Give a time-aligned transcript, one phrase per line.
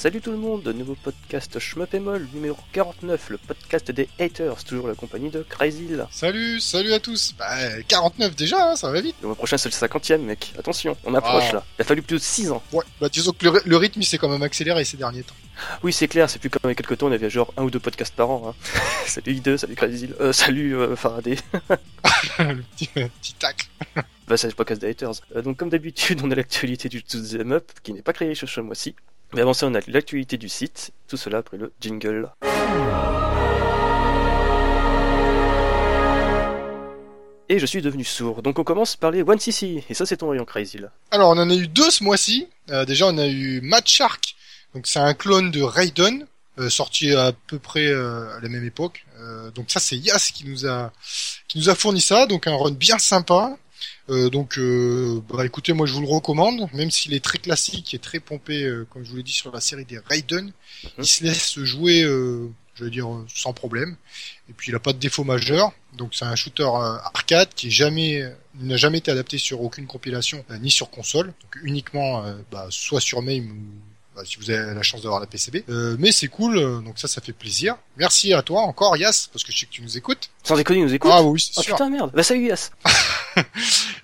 [0.00, 1.58] Salut tout le monde, nouveau podcast
[2.00, 5.88] Moll, numéro 49, le podcast des haters, toujours la compagnie de Crazy.
[6.10, 7.34] Salut, salut à tous.
[7.38, 9.16] Bah, 49 déjà, hein, ça va vite.
[9.20, 11.56] Le mois prochain c'est le 50ème mec, attention, on approche Ah.
[11.56, 11.64] là.
[11.78, 12.62] Il a fallu plus de 6 ans.
[12.72, 15.22] Ouais, bah disons que le, ry- le rythme il s'est quand même accéléré ces derniers
[15.22, 15.34] temps.
[15.82, 17.64] Oui c'est clair, c'est plus comme il y a quelques temps, on avait genre un
[17.64, 18.42] ou deux podcasts par an.
[18.48, 18.54] Hein.
[19.06, 21.36] salut I2, salut Crazy, euh, salut euh, Faraday.
[22.38, 23.66] le petit, petit tacle.
[24.26, 25.12] Bah c'est le podcast des haters.
[25.36, 28.60] Euh, donc comme d'habitude, on a l'actualité du Them Up, qui n'est pas créé ce
[28.62, 28.94] mois-ci.
[29.32, 32.30] Mais avant ça, on a l'actualité du site, tout cela après le jingle.
[37.48, 40.30] Et je suis devenu sourd, donc on commence par les 1cc, et ça c'est ton
[40.30, 40.78] rayon Crazy.
[41.10, 42.48] Alors on en a eu deux ce mois-ci.
[42.70, 44.36] Euh, déjà on a eu Mad Shark,
[44.74, 46.26] donc c'est un clone de Raiden,
[46.58, 49.04] euh, sorti à peu près euh, à la même époque.
[49.54, 50.92] Donc ça c'est Yas qui nous a
[51.46, 53.56] qui nous a fourni ça, donc un run bien sympa.
[54.10, 57.94] Euh, donc euh, bah écoutez moi je vous le recommande, même s'il est très classique
[57.94, 60.52] et très pompé euh, comme je vous l'ai dit sur la série des Raiden,
[60.98, 63.96] il se laisse jouer euh, je veux dire euh, sans problème.
[64.48, 65.72] Et puis il a pas de défaut majeur.
[65.96, 66.68] Donc c'est un shooter
[67.14, 68.24] arcade qui est jamais
[68.60, 73.22] n'a jamais été adapté sur aucune compilation ni sur console, donc uniquement bah, soit sur
[73.22, 75.64] MAME ou bah, si vous avez la chance d'avoir la PCB.
[75.68, 77.76] Euh, mais c'est cool, euh, donc ça ça fait plaisir.
[77.96, 80.30] Merci à toi encore Yas parce que je sais que tu nous écoutes.
[80.42, 81.74] Sans déconner, il nous écoute Ah oui c'est Oh sûr.
[81.76, 82.70] putain merde, bah salut Yas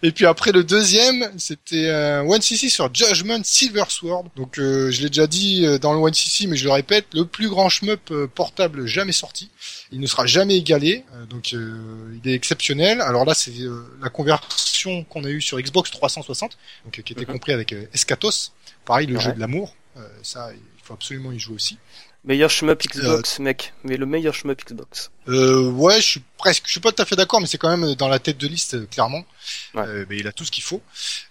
[0.02, 4.26] Et puis après le deuxième, c'était euh, One CC sur Judgment Silver Sword.
[4.36, 7.06] Donc euh, je l'ai déjà dit euh, dans le One CC, mais je le répète,
[7.12, 9.50] le plus grand shmup euh, portable jamais sorti.
[9.90, 13.00] Il ne sera jamais égalé, donc euh, il est exceptionnel.
[13.00, 17.22] Alors là, c'est euh, la conversion qu'on a eue sur Xbox 360, donc qui était
[17.26, 17.32] Mhm.
[17.32, 18.52] compris avec Escatos.
[18.84, 19.22] Pareil, le Ouais.
[19.22, 19.74] jeu de l'amour.
[19.96, 21.78] Euh, ça, il faut absolument y jouer aussi.
[22.24, 25.10] Meilleur shmup Xbox mec, mais le meilleur shmup Xbox.
[25.28, 27.74] Euh, ouais, je suis presque, je suis pas tout à fait d'accord, mais c'est quand
[27.74, 29.24] même dans la tête de liste euh, clairement.
[29.74, 29.84] Ouais.
[29.86, 30.82] Euh, mais il a tout ce qu'il faut.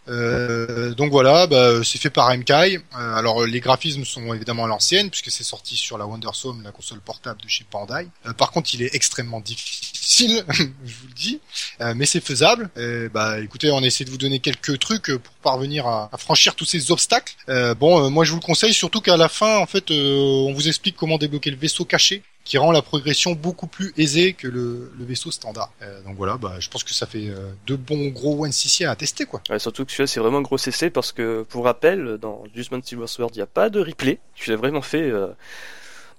[0.07, 2.77] Euh, donc voilà, bah, c'est fait par MKI.
[2.77, 6.63] Euh, alors euh, les graphismes sont évidemment à l'ancienne puisque c'est sorti sur la WonderSome,
[6.63, 8.07] la console portable de chez Bandai.
[8.25, 11.41] Euh, par contre, il est extrêmement difficile, je vous le dis,
[11.81, 12.69] Euh, mais c'est faisable.
[12.77, 16.56] Euh, bah écoutez, on essaie de vous donner quelques trucs euh, pour parvenir à, franchir
[16.56, 17.35] tous ces obstacles.
[17.50, 20.47] Euh, bon, euh, moi je vous le conseille, surtout qu'à la fin, en fait, euh,
[20.47, 24.34] on vous explique comment débloquer le vaisseau caché qui rend la progression beaucoup plus aisée
[24.34, 25.72] que le, vaisseau standard.
[26.05, 29.25] Donc voilà, bah, je pense que ça fait euh, deux bons gros 1cc à tester
[29.25, 29.41] quoi.
[29.50, 32.81] Ouais, surtout que celui-là c'est vraiment un gros CC parce que, pour rappel, dans Judgment
[32.84, 34.19] Silver Sword, il n'y a pas de replay.
[34.35, 35.11] Tu l'as vraiment fait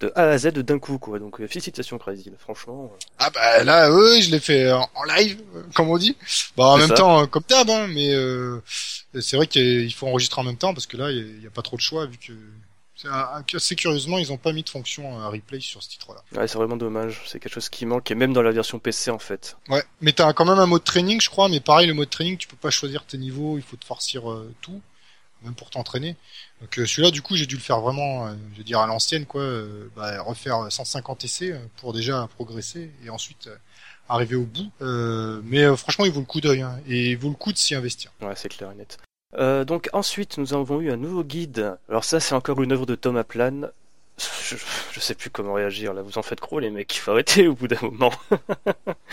[0.00, 2.92] de A à Z d'un coup quoi, donc euh, félicitations Crazy, franchement.
[2.92, 6.16] euh, Ah bah là, oui, je l'ai fait en en live, euh, comme on dit.
[6.56, 6.94] Bah en même ça.
[6.94, 8.60] temps, euh, comme d'hab, hein, mais euh,
[9.20, 11.62] c'est vrai qu'il faut enregistrer en même temps parce que là, il n'y a, pas
[11.62, 12.32] trop de choix vu que
[13.54, 16.22] assez curieusement, ils ont pas mis de fonction euh, replay sur ce titre-là.
[16.38, 17.22] Ouais, c'est vraiment dommage.
[17.26, 19.56] C'est quelque chose qui manque, et même dans la version PC en fait.
[19.68, 22.36] Ouais, mais t'as quand même un mode training, je crois, mais pareil, le mode training,
[22.36, 24.80] tu peux pas choisir tes niveaux, il faut te farcir euh, tout,
[25.46, 26.16] même pour t'entraîner.
[26.60, 28.86] Donc euh, celui-là, du coup, j'ai dû le faire vraiment, euh, je veux dire à
[28.86, 33.48] l'ancienne, quoi, euh, bah, refaire 150 essais pour déjà progresser et ensuite
[34.08, 34.70] arriver au bout.
[35.44, 37.74] Mais franchement, il vaut le coup d'œil, hein, et il vaut le coup de s'y
[37.74, 38.12] investir.
[38.20, 38.98] Ouais, c'est clair et net.
[39.66, 41.76] Donc ensuite, nous avons eu un nouveau guide.
[41.88, 43.70] Alors ça, c'est encore une œuvre de Thomas Plan.
[44.48, 44.56] Je,
[44.92, 46.02] je sais plus comment réagir là.
[46.02, 46.94] Vous en faites gros les mecs.
[46.94, 48.12] Il faut arrêter au bout d'un moment.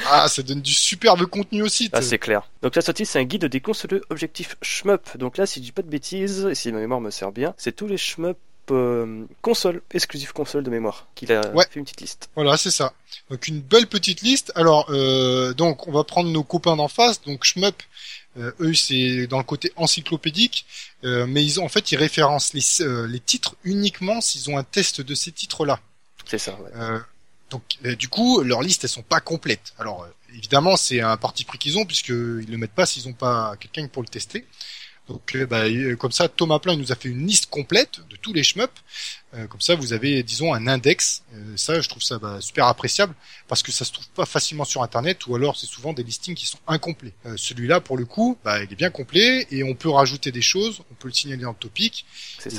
[0.10, 1.92] Ah, ça donne du superbe contenu au site.
[1.96, 2.44] Ah, c'est clair.
[2.62, 5.18] Donc la sortie, c'est un guide des consoles objectifs shmup.
[5.18, 7.54] Donc là, si je dis pas de bêtises, et si ma mémoire me sert bien,
[7.58, 8.38] c'est tous les shmup
[8.72, 11.66] euh, consoles, exclusifs consoles de mémoire, qu'il a Ouais.
[11.70, 12.30] fait une petite liste.
[12.36, 12.94] Voilà, c'est ça.
[13.30, 14.52] Donc une belle petite liste.
[14.56, 17.22] Alors, euh, donc on va prendre nos copains d'en face.
[17.22, 17.82] Donc Shmup,
[18.38, 20.66] euh, eux c'est dans le côté encyclopédique,
[21.04, 24.58] euh, mais ils ont en fait ils référencent les, euh, les titres uniquement s'ils ont
[24.58, 25.80] un test de ces titres-là.
[26.26, 26.72] C'est ça, ouais.
[26.76, 27.00] Euh,
[27.50, 27.64] donc
[27.98, 29.74] du coup leurs listes elles sont pas complètes.
[29.78, 33.08] Alors euh, évidemment c'est un parti pris qu'ils ont puisque ils le mettent pas s'ils
[33.08, 34.46] ont pas quelqu'un pour le tester.
[35.10, 38.00] Donc euh, bah, euh, comme ça Thomas Plein il nous a fait une liste complète
[38.10, 38.72] de tous les shmups.
[39.34, 41.24] Euh, comme ça vous avez disons un index.
[41.34, 43.14] Euh, ça je trouve ça bah, super appréciable
[43.50, 46.36] parce que ça se trouve pas facilement sur internet ou alors c'est souvent des listings
[46.36, 47.12] qui sont incomplets.
[47.26, 50.42] Euh, Celui-là pour le coup bah, il est bien complet et on peut rajouter des
[50.42, 52.06] choses, on peut le signaler dans le topic.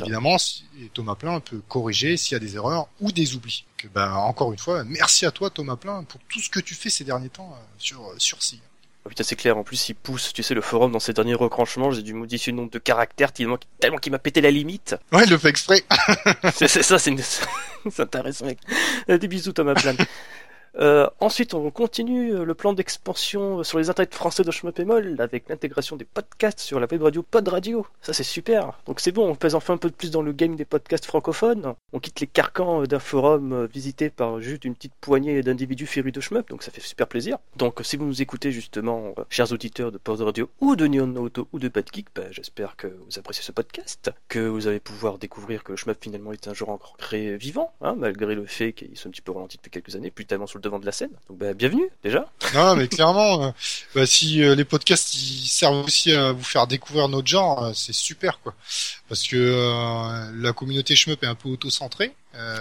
[0.02, 3.64] Évidemment, si- et Thomas Plein peut corriger s'il y a des erreurs ou des oublis.
[3.82, 6.75] Donc, bah, encore une fois, merci à toi Thomas Plein pour tout ce que tu
[6.75, 8.37] fais ces derniers temps euh, sur sur.
[9.04, 9.58] Oh, putain, c'est clair.
[9.58, 11.90] En plus, il pousse, tu sais, le forum dans ses derniers retranchements.
[11.90, 14.96] J'ai dû modifier le nombre de caractères tellement, tellement qu'il m'a pété la limite.
[15.12, 15.82] Ouais, il le fait exprès.
[16.54, 17.20] c'est ça, c'est une...
[17.98, 18.58] intéressant, mec.
[19.10, 19.92] Euh, Des bisous, Thomas Plan.
[20.79, 25.49] Euh, ensuite, on continue euh, le plan d'expansion sur les internets français de Schmepémol avec
[25.49, 27.87] l'intégration des podcasts sur la web radio Pod Radio.
[28.03, 28.81] Ça, c'est super.
[28.87, 31.75] Donc, c'est bon, on pèse enfin un peu plus dans le game des podcasts francophones.
[31.93, 36.21] On quitte les carcans d'un forum visité par juste une petite poignée d'individus férus de
[36.21, 37.38] Shmup, donc ça fait super plaisir.
[37.56, 41.49] Donc, si vous nous écoutez justement, chers auditeurs de Pod Radio ou de Neon Auto
[41.53, 45.19] ou de Bad Geek, bah, j'espère que vous appréciez ce podcast, que vous allez pouvoir
[45.19, 48.73] découvrir que le Shmup finalement est un genre encore très vivant, hein, malgré le fait
[48.73, 50.87] qu'il soit un petit peu ralenti depuis quelques années, plus tellement sur le devant de
[50.87, 51.11] la scène.
[51.28, 52.28] Donc bah, bienvenue déjà.
[52.55, 53.50] Non mais clairement, euh,
[53.94, 57.72] bah, si euh, les podcasts ils servent aussi à vous faire découvrir notre genre, euh,
[57.75, 58.55] c'est super quoi.
[59.08, 62.14] Parce que la communauté shmup est un peu auto-centrée.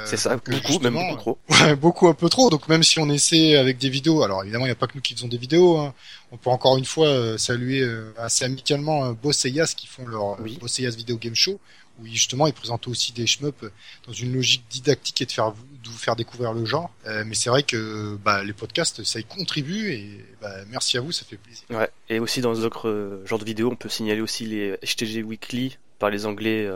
[0.06, 1.38] c'est ça, beaucoup, même beaucoup trop.
[1.50, 2.50] Ouais, beaucoup un peu trop.
[2.50, 4.94] Donc même si on essaie avec des vidéos, alors évidemment il n'y a pas que
[4.96, 5.78] nous qui faisons des vidéos.
[5.78, 5.94] Hein.
[6.32, 10.58] On peut encore une fois saluer assez amicalement Boss et Yas qui font leur oui.
[10.60, 11.60] Boss et Yas Video Game Show
[12.00, 13.66] où justement ils présentent aussi des shmups
[14.08, 15.54] dans une logique didactique et de faire
[15.84, 16.92] de vous faire découvrir le genre.
[17.06, 21.02] Euh, mais c'est vrai que bah, les podcasts, ça y contribue et bah, merci à
[21.02, 21.64] vous, ça fait plaisir.
[22.10, 25.78] Et aussi dans d'autres euh, genres de vidéos, on peut signaler aussi les HTG Weekly
[26.00, 26.70] par les Anglais.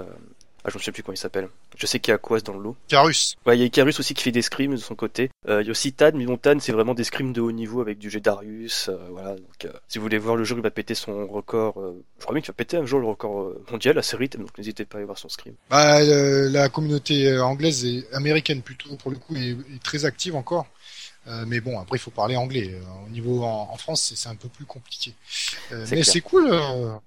[0.67, 1.47] Euh, ah, je ne sais plus comment il s'appelle.
[1.77, 2.75] Je sais qu'il y a dans le lot.
[2.89, 3.35] Carus.
[3.45, 5.29] Ouais, il y a Carus aussi qui fait des scrims de son côté.
[5.47, 7.53] Euh, il y a aussi Tan, mais bon, Tan, c'est vraiment des scrims de haut
[7.53, 8.89] niveau avec du Darius.
[8.89, 9.35] Euh, voilà.
[9.35, 11.75] Donc, euh, si vous voulez voir le jour il va péter son record,
[12.19, 14.85] je crois bien qu'il va péter un jour le record mondial à série, donc n'hésitez
[14.85, 15.53] pas à aller voir son scrim.
[15.69, 20.67] Bah, la communauté anglaise et américaine plutôt, pour le coup, est très active encore.
[21.27, 22.71] Euh, mais bon, après, il faut parler anglais.
[22.73, 25.13] Euh, au niveau en, France, c'est un peu plus compliqué.
[25.71, 26.49] Euh, mais c'est cool.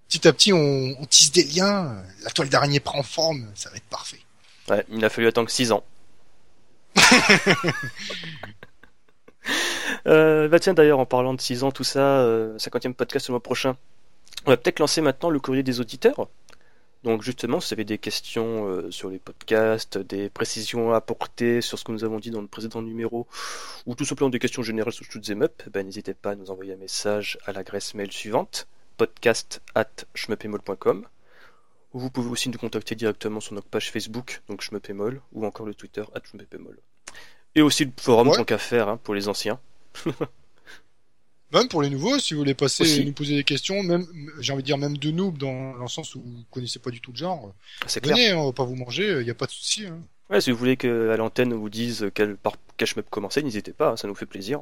[0.09, 2.03] petit à petit, on, on, tisse des liens.
[2.23, 3.47] La toile d'araignée prend forme.
[3.55, 4.21] Ça va être parfait.
[4.69, 5.83] Ouais, il a fallu attendre 6 ans.
[10.07, 12.23] euh, bah tiens, d'ailleurs, en parlant de 6 ans, tout ça,
[12.59, 13.77] 50e podcast le mois prochain.
[14.47, 16.29] On va peut-être lancer maintenant le courrier des auditeurs.
[17.03, 21.63] Donc justement, si vous avez des questions euh, sur les podcasts, des précisions à apporter
[21.63, 23.27] sur ce que nous avons dit dans le précédent numéro,
[23.87, 26.75] ou tout simplement des questions générales sur Shoot'em Up, ben, n'hésitez pas à nous envoyer
[26.75, 28.69] un message à l'adresse mail suivante,
[28.99, 30.05] podcast at
[31.93, 35.67] ou vous pouvez aussi nous contacter directement sur notre page Facebook, donc schmepemol, ou encore
[35.67, 36.23] le Twitter at
[37.55, 38.37] Et aussi le forum, ouais.
[38.37, 39.59] tant qu'à faire, hein, pour les anciens.
[41.53, 44.07] Même pour les nouveaux, si vous voulez passer et nous poser des questions, même
[44.39, 47.01] j'ai envie de dire même de noob dans, le sens où vous connaissez pas du
[47.01, 47.53] tout le genre.
[47.87, 48.39] C'est venez, clair.
[48.39, 49.87] On va pas vous manger, il n'y a pas de souci.
[49.87, 49.99] Hein.
[50.31, 53.97] Ouais, si vous voulez que à l'antenne vous dise quel par quel commencer, n'hésitez pas,
[53.97, 54.61] ça nous fait plaisir.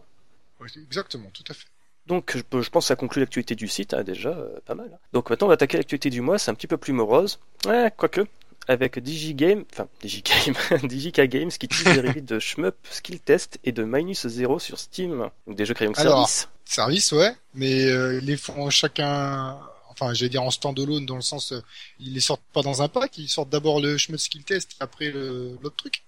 [0.61, 1.67] Ouais, exactement, tout à fait.
[2.07, 4.99] Donc je, je pense que ça conclut l'actualité du site, hein, déjà euh, pas mal.
[5.13, 7.39] Donc maintenant on va attaquer l'actualité du mois, c'est un petit peu plus morose.
[7.67, 8.27] Ouais, quoique
[8.69, 10.55] avec DigiGame, enfin DigiGame,
[10.85, 14.79] DigiK Games qui tisse des reviews de Shmup, Skill Test et de Minus Zero sur
[14.79, 15.31] Steam.
[15.47, 16.49] Donc des jeux en service.
[16.65, 21.23] Service, ouais, mais euh, ils les font chacun, enfin j'allais dire en standalone dans le
[21.23, 21.63] sens, euh,
[21.99, 24.85] ils les sortent pas dans un pack, ils sortent d'abord le Shmup Skill Test et
[24.85, 26.05] après l'autre truc.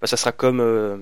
[0.00, 0.96] Bah ça sera comme, euh,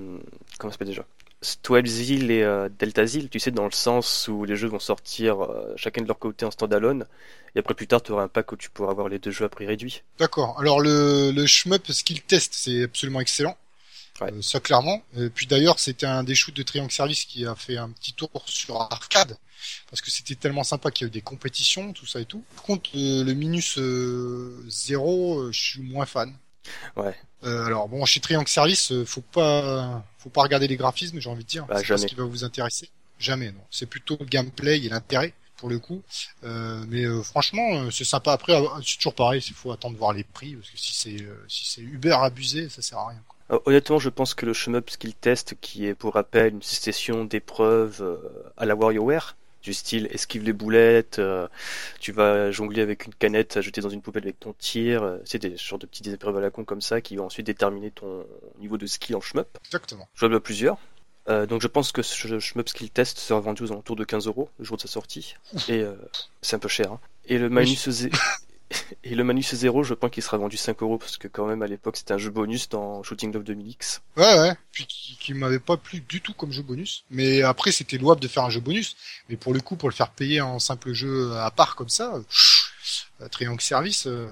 [0.57, 1.05] comment ça s'appelle déjà?
[1.41, 5.43] Zil et euh, Delta Zil, tu sais, dans le sens où les jeux vont sortir
[5.43, 7.05] euh, chacun de leur côté en standalone,
[7.55, 9.45] et après plus tard tu auras un pack où tu pourras avoir les deux jeux
[9.45, 10.01] à prix réduit.
[10.19, 10.59] D'accord.
[10.59, 13.57] Alors le, le shmup skill test, c'est absolument excellent.
[14.23, 15.03] Euh, ça clairement.
[15.15, 18.13] Et puis d'ailleurs, c'était un des shoots de Triangle Service qui a fait un petit
[18.13, 19.37] tour sur arcade
[19.91, 22.43] parce que c'était tellement sympa qu'il y a eu des compétitions, tout ça et tout.
[22.55, 23.79] Par contre, le Minus
[24.69, 26.33] Zero, je suis moins fan.
[26.95, 27.15] Ouais.
[27.43, 31.29] Euh, alors bon, chez Triangle Service, euh, faut pas, faut pas regarder les graphismes, j'ai
[31.29, 31.65] envie de dire.
[31.65, 32.89] Bah, c'est pas ce qui va vous intéresser.
[33.19, 33.61] Jamais, non.
[33.71, 36.03] C'est plutôt le gameplay et l'intérêt pour le coup.
[36.43, 38.31] Euh, mais euh, franchement, c'est sympa.
[38.31, 38.53] Après,
[38.85, 39.41] c'est toujours pareil.
[39.47, 42.69] Il faut attendre de voir les prix parce que si c'est si c'est Uber abusé,
[42.69, 43.21] ça sert à rien.
[43.27, 43.61] Quoi.
[43.65, 48.19] Honnêtement, je pense que le Shmup Skill Test, qui est pour rappel une session d'épreuves
[48.57, 49.35] à la WarioWare,
[49.67, 51.47] du style esquive les boulettes, euh,
[51.99, 55.17] tu vas jongler avec une canette à jeter dans une poubelle avec ton tir, euh,
[55.25, 57.91] c'est des sortes de petites épreuves à la con comme ça qui vont ensuite déterminer
[57.91, 58.25] ton
[58.59, 59.57] niveau de skill en shmup.
[59.65, 60.07] Exactement.
[60.15, 60.77] Jouable à plusieurs.
[61.27, 64.27] Euh, donc je pense que ce shmup skill test sera vendu aux alentours de 15
[64.27, 65.35] euros le jour de sa sortie.
[65.67, 65.83] Et
[66.41, 66.93] c'est un peu cher.
[66.93, 66.99] Hein.
[67.25, 67.89] Et le Manus
[69.03, 71.61] Et le Manus 0, je pense qu'il sera vendu 5 euros parce que quand même
[71.61, 73.99] à l'époque c'était un jeu bonus dans Shooting Love 2000X.
[74.17, 77.05] Ouais ouais, puis qui, m'avait pas plu du tout comme jeu bonus.
[77.09, 78.95] Mais après c'était louable de faire un jeu bonus,
[79.29, 82.19] mais pour le coup pour le faire payer en simple jeu à part comme ça,
[83.21, 84.27] euh, Triangle Service, euh,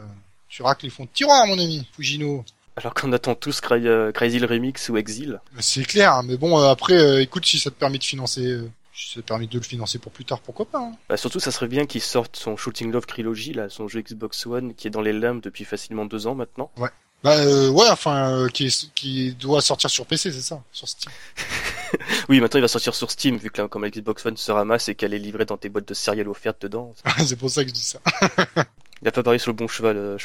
[0.49, 2.43] tu racles les fonds de tiroir mon ami, Fujino.
[2.75, 5.39] Alors qu'on attend tous euh, Crazy Remix ou Exil.
[5.59, 8.59] C'est clair, hein, mais bon après écoute si ça te permet de financer
[8.95, 10.79] ça permet de le financer pour plus tard, pourquoi pas.
[10.79, 10.93] Hein.
[11.09, 14.45] Bah surtout, ça serait bien qu'il sorte son Shooting Love Trilogy, là, son jeu Xbox
[14.45, 16.71] One, qui est dans les limbes depuis facilement deux ans maintenant.
[16.77, 16.89] Ouais.
[17.23, 21.11] Bah euh, ouais, enfin, euh, qui, qui doit sortir sur PC, c'est ça, sur Steam.
[22.29, 24.51] oui, maintenant il va sortir sur Steam, vu que là, comme la Xbox One se
[24.51, 26.93] ramasse et qu'elle est livrée dans tes boîtes de céréales offertes dedans.
[27.25, 27.99] c'est pour ça que je dis ça.
[29.01, 30.17] il a pas parié sur le bon cheval, euh,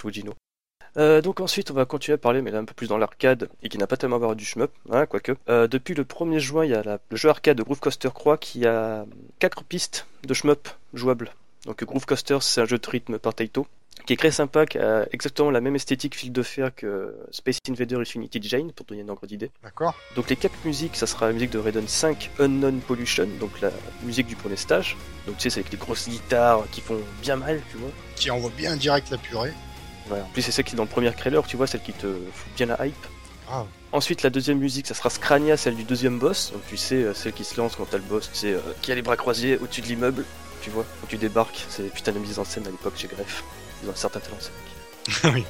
[0.97, 3.49] Euh, donc ensuite, on va continuer à parler, mais là un peu plus dans l'arcade,
[3.63, 5.33] et qui n'a pas tellement à voir du shmup, hein, quoique.
[5.49, 8.11] Euh, depuis le 1er juin, il y a la- le jeu arcade de Groove Coaster
[8.13, 9.05] Croix qui a
[9.39, 11.31] quatre pistes de shmup jouables.
[11.67, 13.67] Donc Groove Coaster, c'est un jeu de rythme par Taito,
[14.07, 17.59] qui est très sympa, qui a exactement la même esthétique fil de fer que Space
[17.69, 19.51] Invader Infinity Jane, pour donner une ordre d'idée.
[19.63, 19.95] D'accord.
[20.17, 23.71] Donc les quatre musiques, ça sera la musique de Raiden 5 Unknown Pollution, donc la
[24.03, 24.97] musique du premier stage.
[25.27, 27.91] Donc tu sais, c'est avec des grosses guitares qui font bien mal, tu vois.
[28.17, 29.53] Qui envoie bien direct la purée.
[30.09, 31.93] Ouais, en plus, c'est celle qui est dans le premier trailer, tu vois, celle qui
[31.93, 33.07] te fout bien la hype.
[33.51, 33.65] Ah.
[33.93, 36.53] Ensuite, la deuxième musique, ça sera Scrania, celle du deuxième boss.
[36.53, 38.61] Donc, tu sais, euh, celle qui se lance quand t'as le boss, tu sais, euh,
[38.83, 40.25] qui a les bras croisés au-dessus de l'immeuble,
[40.63, 41.67] tu vois, quand tu débarques.
[41.69, 43.43] C'est putain de mise en scène à l'époque chez Greff.
[43.83, 45.35] Ils ont un certain talent, ces mecs.
[45.35, 45.45] Oui.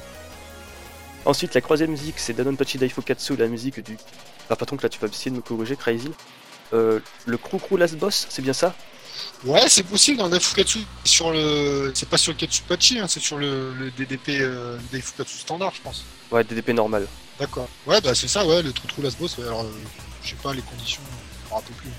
[1.25, 3.97] Ensuite, la troisième musique, c'est Danonpachi Daifukatsu, la musique du.
[4.49, 6.11] Ah, patron, que là, tu vas essayer de me corriger, Crazy.
[6.73, 8.73] Euh, le Krukru Last Boss, c'est bien ça?
[9.45, 10.79] Ouais, c'est possible dans le Daifukatsu.
[11.03, 11.91] Sur le...
[11.95, 15.81] C'est pas sur le Katsupachi, hein, c'est sur le, le DDP euh, Daifukatsu standard, je
[15.81, 16.03] pense.
[16.31, 17.07] Ouais, DDP normal.
[17.39, 17.67] D'accord.
[17.87, 19.37] Ouais, bah c'est ça, ouais, le trou trou las boss.
[19.37, 19.71] ouais, alors, euh,
[20.23, 21.01] je sais pas les conditions,
[21.45, 21.89] je me rappelle plus.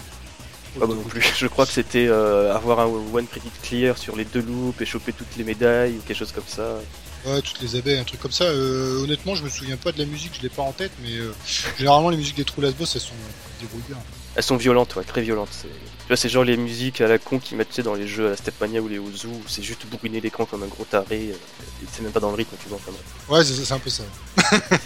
[0.78, 1.20] Pas moi non plus.
[1.36, 4.86] Je crois que c'était euh, avoir un one credit clear sur les deux loops et
[4.86, 6.78] choper toutes les médailles ou quelque chose comme ça.
[7.26, 8.44] Ouais, toutes les abeilles, un truc comme ça.
[8.44, 11.14] Euh, honnêtement, je me souviens pas de la musique, je l'ai pas en tête, mais
[11.16, 11.32] euh,
[11.76, 13.12] généralement les musiques des trous las boss, elles sont
[13.60, 13.98] débrouillées bien.
[14.34, 15.66] Elles sont violentes, ouais, très violentes.
[16.02, 18.06] Tu vois, c'est genre les musiques à la con qu'ils mettent tu sais, dans les
[18.08, 20.84] jeux à la Stepmania ou les Ozu, où c'est juste bourriner l'écran comme un gros
[20.84, 21.30] taré.
[21.30, 21.34] euh,
[21.82, 22.78] et C'est même pas dans le rythme, tu vois.
[22.78, 23.28] enfin, bref.
[23.28, 24.02] Ouais, c'est c'est un peu ça.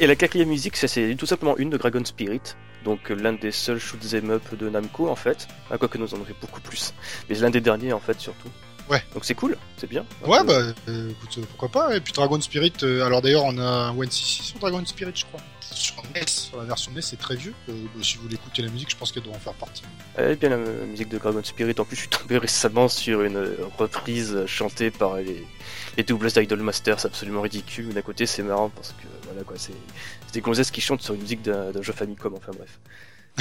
[0.00, 2.40] Et la quatrième musique, c'est tout simplement une de Dragon Spirit,
[2.84, 5.46] donc euh, l'un des seuls shoot 'em up de Namco en fait.
[5.70, 6.92] Ah, quoique nous en aurait beaucoup plus,
[7.28, 8.48] mais l'un des derniers en fait surtout.
[8.90, 9.02] Ouais.
[9.14, 10.04] Donc c'est cool, c'est bien.
[10.26, 11.96] Ouais, peu- bah euh, écoute, euh, pourquoi pas.
[11.96, 15.24] Et puis Dragon Spirit, euh, alors d'ailleurs, on a un 1cc sur Dragon Spirit, je
[15.26, 15.40] crois.
[15.60, 17.54] Sur NES, sur la version NES, c'est très vieux.
[17.68, 19.82] Euh, bah, si vous voulez écouter la musique, je pense qu'elle doit en faire partie.
[20.16, 21.74] Elle est bien la musique de Dragon Spirit.
[21.78, 23.38] En plus, je suis tombé récemment sur une
[23.78, 25.46] reprise chantée par les,
[25.96, 26.98] les doubles d'Idol Master.
[26.98, 27.94] C'est absolument ridicule.
[27.94, 29.72] D'un côté, c'est marrant parce que voilà quoi, c'est
[30.32, 32.34] des gonzesses qui chantent sur une musique d'un d'un jeu Famicom.
[32.34, 32.78] Enfin bref.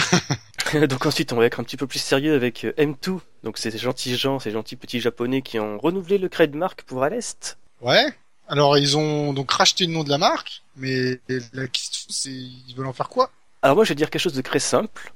[0.87, 3.19] Donc ensuite, on va être un petit peu plus sérieux avec euh, M2.
[3.43, 7.03] Donc c'est ces gentils gens, ces gentils petits japonais qui ont renouvelé le trademark pour
[7.03, 7.57] Alest.
[7.81, 8.13] Ouais.
[8.47, 11.19] Alors ils ont donc racheté le nom de la marque, mais
[11.53, 13.31] la question c'est ils veulent en faire quoi?
[13.61, 15.13] Alors moi, je vais dire quelque chose de très simple.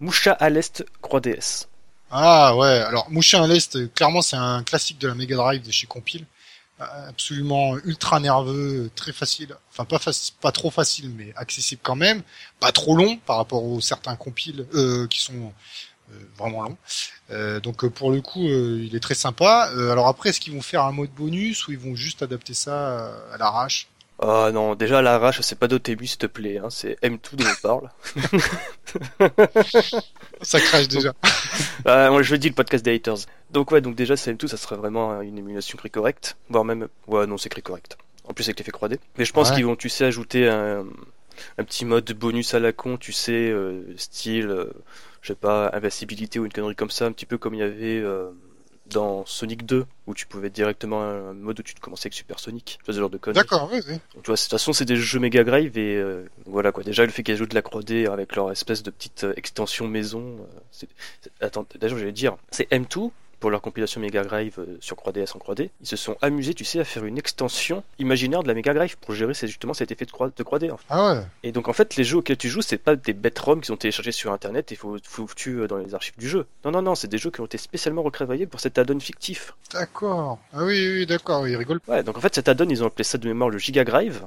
[0.00, 1.68] Moucha Alest Croix DS.
[2.10, 2.66] Ah ouais.
[2.66, 6.26] Alors Mouchin à l'Est, clairement c'est un classique de la Mega Drive de chez Compile.
[6.78, 9.56] Absolument ultra nerveux, très facile.
[9.70, 12.22] Enfin pas facile, pas trop facile, mais accessible quand même.
[12.60, 15.54] Pas trop long par rapport aux certains compiles euh, qui sont
[16.12, 16.76] euh, vraiment longs.
[17.30, 19.70] Euh, donc pour le coup, il est très sympa.
[19.90, 23.10] Alors après, est-ce qu'ils vont faire un mode bonus ou ils vont juste adapter ça
[23.32, 23.88] à l'arrache?
[24.18, 27.44] Ah non, déjà à l'arrache, c'est pas Dotemu s'il te plaît, hein, c'est M2 dont
[27.44, 27.90] on parle.
[30.42, 31.12] Ça crache déjà.
[31.84, 33.16] Moi je dis le podcast des haters.
[33.50, 36.88] Donc ouais, donc déjà c'est M2, ça serait vraiment une émulation très correcte, voire même,
[37.06, 37.96] ouais non c'est très correct.
[38.24, 38.98] En plus avec l'effet 3D.
[39.18, 39.56] Mais je pense Ouais.
[39.56, 40.84] qu'ils vont, tu sais, ajouter un,
[41.58, 44.72] un petit mode bonus à la con, tu sais, euh, style, euh,
[45.22, 47.62] je sais pas, invincibilité ou une connerie comme ça, un petit peu comme il y
[47.62, 48.30] avait euh,
[48.90, 52.38] dans Sonic 2, où tu pouvais directement un mode où tu te commençais avec Super
[52.38, 53.40] Sonic, tu vois, ce genre de conneries.
[53.40, 53.94] D'accord, oui, oui.
[54.14, 56.84] Donc, tu vois, de toute façon, c'est des jeux Mega Drive et euh, voilà quoi.
[56.84, 59.88] Déjà, le fait qu'ils ajoutent de la 3D avec leur espèce de petite euh, extension
[59.88, 60.36] maison.
[60.40, 60.88] euh, c'est-
[61.40, 63.10] Attends, d'ailleurs, j'allais dire, c'est M2
[63.46, 65.70] pour leur compilation Mega Drive euh, sur 3DS en 3D.
[65.80, 68.96] Ils se sont amusés, tu sais, à faire une extension imaginaire de la Mega Drive
[68.98, 70.72] pour gérer justement cet effet de 3- de 3D.
[70.72, 70.84] en fait.
[70.90, 71.20] Ah ouais.
[71.44, 73.68] Et donc, en fait, les jeux auxquels tu joues, c'est pas des bêtes ROM qui
[73.68, 76.46] sont téléchargés sur Internet et faut foutus euh, dans les archives du jeu.
[76.64, 79.54] Non, non, non, c'est des jeux qui ont été spécialement retravaillés pour cet add-on fictif.
[79.72, 80.40] D'accord.
[80.52, 81.46] Ah oui, oui, d'accord.
[81.46, 81.78] Ils rigolent.
[81.86, 84.22] Ouais, donc en fait, cet add-on, ils ont appelé ça de mémoire le Giga Drive.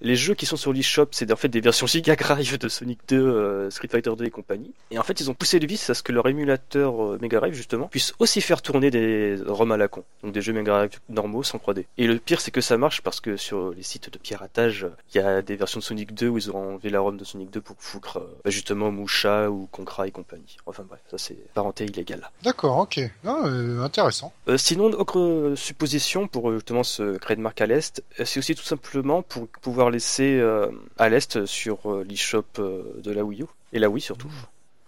[0.00, 3.00] Les jeux qui sont sur l'eShop, c'est en fait des versions Giga Drive de Sonic
[3.08, 4.72] 2, euh, Street Fighter 2 et compagnie.
[4.90, 7.38] Et en fait, ils ont poussé le vice à ce que leur émulateur euh, Mega
[7.38, 10.04] Drive, justement, puisse aussi faire tourner des ROM à la con.
[10.22, 11.84] Donc des jeux Mega Drive normaux sans 3D.
[11.98, 15.18] Et le pire, c'est que ça marche parce que sur les sites de piratage, il
[15.18, 17.50] y a des versions de Sonic 2 où ils ont enlevé la ROM de Sonic
[17.50, 20.56] 2 pour foutre euh, bah, justement Musha ou Contra et compagnie.
[20.66, 22.30] Enfin bref, ça c'est parenté illégale.
[22.42, 23.00] D'accord, ok.
[23.24, 24.32] Ah, euh, intéressant.
[24.48, 29.48] Euh, sinon, autre supposition pour justement ce trademark à l'Est, c'est aussi tout simplement pour
[29.48, 33.88] pouvoir laisser euh, à l'Est sur euh, l'eShop euh, de la Wii U, et la
[33.88, 34.30] Wii surtout.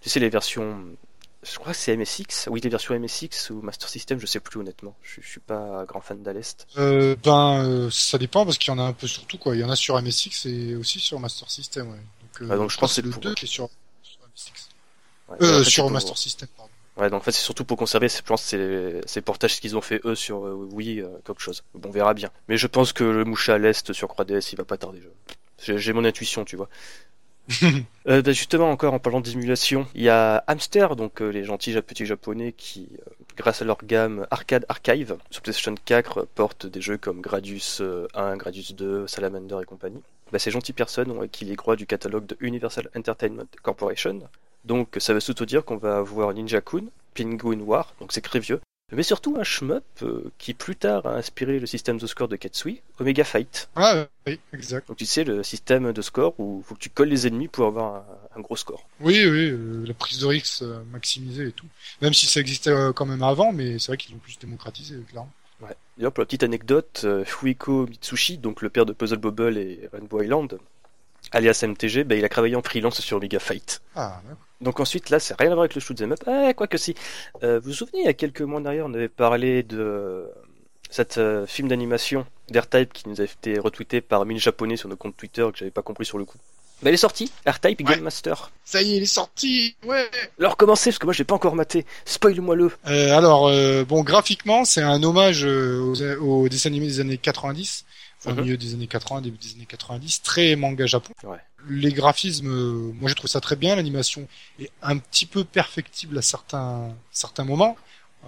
[0.00, 0.84] Tu sais, les versions.
[1.44, 4.60] Je crois que c'est MSX, oui, les versions MSX ou Master System, je sais plus
[4.60, 4.94] honnêtement.
[5.02, 6.68] Je, je suis pas grand fan d'Alest.
[6.78, 9.56] Euh, ben, euh, ça dépend parce qu'il y en a un peu sur tout, quoi.
[9.56, 11.96] Il y en a sur MSX et aussi sur Master System, ouais.
[11.96, 13.68] Donc, euh, Ah, donc je pense que c'est le pour- 2 qui est sur,
[14.04, 14.68] sur MSX.
[15.30, 16.71] Ouais, Euh, en fait, c'est sur pour- Master System, pardon.
[16.98, 19.60] Ouais, donc en fait, c'est surtout pour conserver, je pense, que c'est c'est le portage
[19.60, 21.64] qu'ils ont fait eux sur euh, Wii, euh, quelque chose.
[21.74, 22.30] Bon, on verra bien.
[22.48, 25.00] Mais je pense que le moucha à l'Est sur 3DS, il va pas tarder.
[25.62, 26.68] J'ai j'ai mon intuition, tu vois.
[28.08, 31.72] Euh, bah, justement, encore en parlant d'émulation, il y a Hamster, donc euh, les gentils
[31.80, 36.80] petits japonais qui, euh, grâce à leur gamme Arcade Archive sur PlayStation 4, portent des
[36.80, 37.80] jeux comme Gradius
[38.14, 40.02] 1, Gradius 2, Salamander et compagnie.
[40.32, 44.18] Bah, ces gentilles personnes ont acquis les droits du catalogue de Universal Entertainment Corporation.
[44.64, 48.38] Donc ça veut surtout dire qu'on va avoir Ninja Kun, Penguin War, donc c'est très
[48.38, 48.60] vieux,
[48.94, 52.36] mais surtout un shmup euh, qui plus tard a inspiré le système de score de
[52.36, 53.70] Katsui, Omega Fight.
[53.74, 54.88] Ah oui, exact.
[54.88, 57.66] Donc tu sais, le système de score où faut que tu colles les ennemis pour
[57.66, 58.04] avoir un,
[58.36, 58.86] un gros score.
[59.00, 61.66] Oui, oui, euh, la prise de risque euh, maximisée et tout.
[62.00, 64.96] Même si ça existait euh, quand même avant, mais c'est vrai qu'ils l'ont plus démocratisé,
[65.08, 65.32] clairement.
[65.62, 65.76] Ouais.
[65.96, 69.88] D'ailleurs, pour la petite anecdote, euh, Fuiko Mitsushi, donc le père de Puzzle Bobble et
[69.92, 70.58] Rainbow Island,
[71.32, 73.82] alias MTG, bah, il a travaillé en freelance sur Omega Fight.
[73.96, 74.20] Ah.
[74.60, 76.20] Donc ensuite, là, c'est rien à voir avec le shoot'em up.
[76.26, 76.94] Ah, quoi que si.
[77.42, 80.28] Euh, vous vous souvenez, il y a quelques mois derrière, on avait parlé de
[80.90, 84.96] cette euh, film d'animation d'Airtype qui nous a été retweeté par mille japonais sur nos
[84.96, 86.38] comptes Twitter que j'avais pas compris sur le coup.
[86.82, 87.94] Bah, il est sorti, Airtype Ouais.
[87.94, 88.50] Game Master.
[88.64, 90.10] Ça y est, il est sorti Ouais
[90.40, 91.86] Alors commencez, parce que moi j'ai pas encore maté.
[92.04, 92.72] Spoil-moi-le.
[92.88, 96.02] Euh, alors, euh, bon, graphiquement, c'est un hommage euh, aux,
[96.42, 97.84] aux dessins animés des années 90,
[98.24, 98.42] enfin, Mhm.
[98.42, 101.12] milieu des années 80, début des années 90, très manga Japon.
[101.24, 101.38] Ouais.
[101.68, 104.26] Les graphismes, euh, moi je trouve ça très bien, l'animation
[104.58, 107.76] est un petit peu perfectible à certains, certains moments.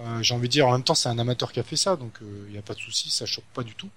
[0.01, 1.95] Euh, J'ai envie de dire, en même temps, c'est un amateur qui a fait ça,
[1.95, 3.89] donc il n'y a pas de souci, ça choque pas du tout.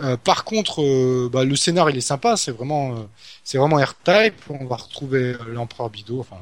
[0.00, 3.02] Euh, par contre, euh, bah, le scénar, il est sympa, c'est vraiment, euh,
[3.42, 4.34] c'est vraiment R-Type.
[4.48, 6.38] On va retrouver euh, l'empereur Bido, enfin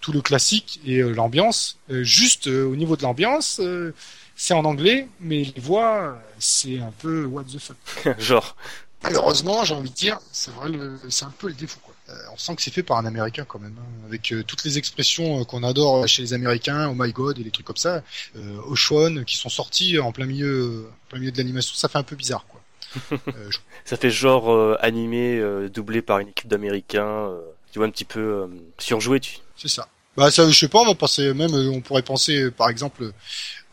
[0.00, 1.78] tout le classique et euh, l'ambiance.
[1.90, 3.94] Euh, juste euh, au niveau de l'ambiance, euh,
[4.42, 8.18] c'est en anglais, mais les voix, c'est un peu what the fuck.
[8.18, 8.56] Genre.
[9.02, 10.70] Malheureusement, j'ai envie de dire, c'est vrai,
[11.10, 11.78] c'est un peu le défaut.
[11.82, 11.94] Quoi.
[12.10, 14.64] Euh, on sent que c'est fait par un Américain quand même, hein, avec euh, toutes
[14.64, 17.76] les expressions euh, qu'on adore chez les Américains, oh my god et les trucs comme
[17.78, 18.02] ça,
[18.36, 21.98] euh, Oshon, qui sont sortis en plein milieu, en plein milieu de l'animation, ça fait
[21.98, 22.46] un peu bizarre.
[22.48, 22.60] Quoi.
[23.28, 27.26] Euh, je- Ça fait genre euh, animé, euh, doublé par une équipe d'Américains.
[27.28, 27.40] euh,
[27.72, 28.46] tu vois, un petit peu euh,
[28.78, 29.38] surjoué, tu.
[29.56, 29.88] C'est ça.
[30.16, 33.12] Bah ça, je sais pas, on va penser même, on pourrait penser, par exemple, euh,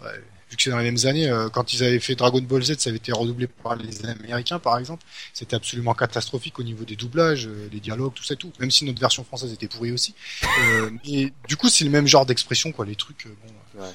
[0.03, 2.63] ouais, vu que c'est dans les mêmes années, euh, quand ils avaient fait Dragon Ball
[2.63, 5.03] Z, ça avait été redoublé par les Américains, par exemple.
[5.33, 8.51] C'était absolument catastrophique au niveau des doublages, euh, les dialogues, tout ça, et tout.
[8.59, 10.13] Même si notre version française était pourrie aussi.
[10.43, 12.85] Euh, mais du coup, c'est le même genre d'expression, quoi.
[12.85, 13.35] Les trucs, euh,
[13.75, 13.81] bon.
[13.83, 13.91] Ouais.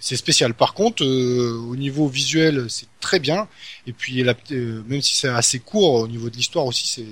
[0.00, 0.54] c'est- spécial.
[0.54, 3.48] Par contre, euh, au niveau visuel, c'est très bien.
[3.86, 7.02] Et puis, la, euh, même si c'est assez court, au niveau de l'histoire aussi, c'est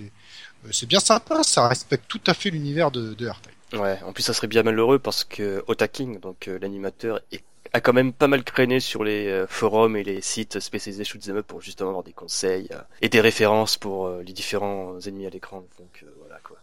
[0.67, 1.43] euh, c'est bien sympa.
[1.43, 3.81] Ça respecte tout à fait l'univers de, de R-Type.
[3.81, 7.81] Ouais, en plus ça serait bien malheureux parce que Otaking, donc euh, l'animateur, est- a
[7.81, 11.47] quand même pas mal traîné sur les euh, forums et les sites spécialisés shoot'em up
[11.47, 15.31] pour justement avoir des conseils euh, et des références pour euh, les différents ennemis à
[15.31, 15.65] l'écran.
[15.79, 16.57] Donc voilà quoi.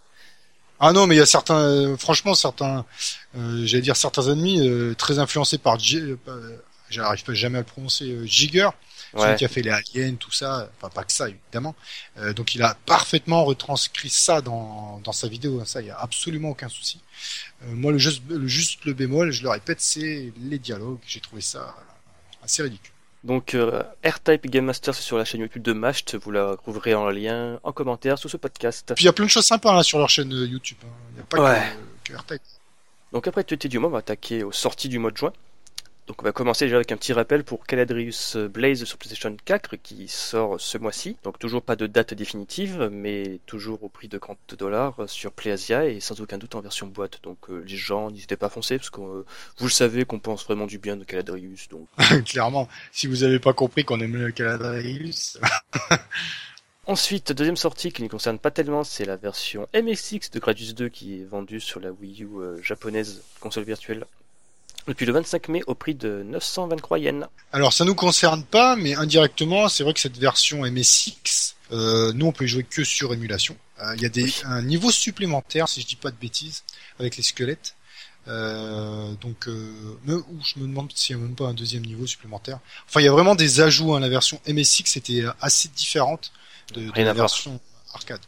[0.80, 2.86] Ah non, mais il y a certains, franchement, certains,
[3.34, 4.62] j'allais dire certains ennemis
[4.96, 5.80] très influencés par,
[6.89, 8.26] j'arrive pas jamais à le prononcer, euh,
[9.13, 11.76] Jigger, celui Ouais, qui a fait les aliens, tout ça, enfin pas que ça évidemment.
[12.17, 15.91] Euh, donc il a parfaitement retranscrit ça dans, dans sa vidéo, hein, ça il y
[15.91, 17.00] a absolument aucun souci.
[17.63, 21.00] Euh, moi le juste, le juste le bémol, je le répète, c'est les dialogues.
[21.08, 22.91] J'ai trouvé ça euh, assez ridicule.
[23.24, 26.93] donc euh, R-Type Game Master c'est sur la chaîne YouTube de Masht, vous la trouverez
[26.96, 28.93] en lien en commentaire sous ce podcast.
[28.96, 30.78] Puis il y a plein de choses sympas là sur leur chaîne YouTube.
[30.84, 30.88] hein.
[31.12, 31.62] Il n'y a pas Ouais.
[32.04, 32.41] que, que R-Type.
[33.13, 35.32] Donc après tuer du mois, on va attaquer aux sorties du mois de juin.
[36.08, 39.76] Donc on va commencer déjà avec un petit rappel pour Caladrius Blaze sur PlayStation 4
[39.76, 41.17] qui sort ce mois-ci.
[41.24, 45.86] Donc toujours pas de date définitive, mais toujours au prix de 40 dollars sur PlayAsia
[45.86, 47.20] et sans aucun doute en version boîte.
[47.24, 49.26] Donc euh, les gens n'hésitez pas à foncer parce que euh,
[49.58, 51.67] vous le savez qu'on pense vraiment du bien de Caladrius.
[51.67, 51.89] Donc
[52.26, 55.38] Clairement, si vous avez pas compris qu'on aime le Caladrius,
[56.86, 60.88] Ensuite, deuxième sortie qui ne concerne pas tellement, c'est la version MSX de Gradius 2
[60.88, 64.06] qui est vendue sur la Wii U euh, japonaise console virtuelle
[64.88, 67.26] depuis le 25 mai au prix de 923 yens.
[67.52, 72.28] Alors ça nous concerne pas, mais indirectement, c'est vrai que cette version MSX, euh, nous
[72.28, 73.56] on peut y jouer que sur émulation.
[73.82, 74.41] Euh, Il y a des, Oui.
[74.45, 76.63] un niveau supplémentaire, si je dis pas de bêtises,
[77.00, 77.76] avec les squelettes.
[78.28, 79.71] Euh, donc, euh,
[80.06, 82.60] me- ou je me demande s'il y a même pas un deuxième niveau supplémentaire.
[82.88, 83.93] Enfin, il y a vraiment des ajouts.
[83.93, 84.02] Hein.
[84.02, 86.32] La version MSX était assez différente
[86.73, 87.60] de, de la version
[87.93, 88.19] arcade.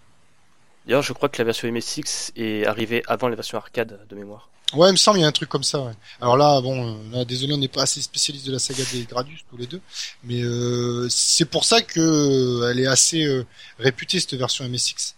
[0.85, 4.49] D'ailleurs, je crois que la version MSX est arrivée avant la version arcade de mémoire.
[4.73, 5.79] Ouais, il me semble il y a un truc comme ça.
[5.81, 5.93] Ouais.
[6.21, 9.03] Alors là, bon, euh, là, désolé, on n'est pas assez spécialiste de la saga des
[9.05, 9.81] Gradius tous les deux,
[10.23, 13.45] mais euh, c'est pour ça que euh, elle est assez euh,
[13.79, 15.15] réputée cette version MSX.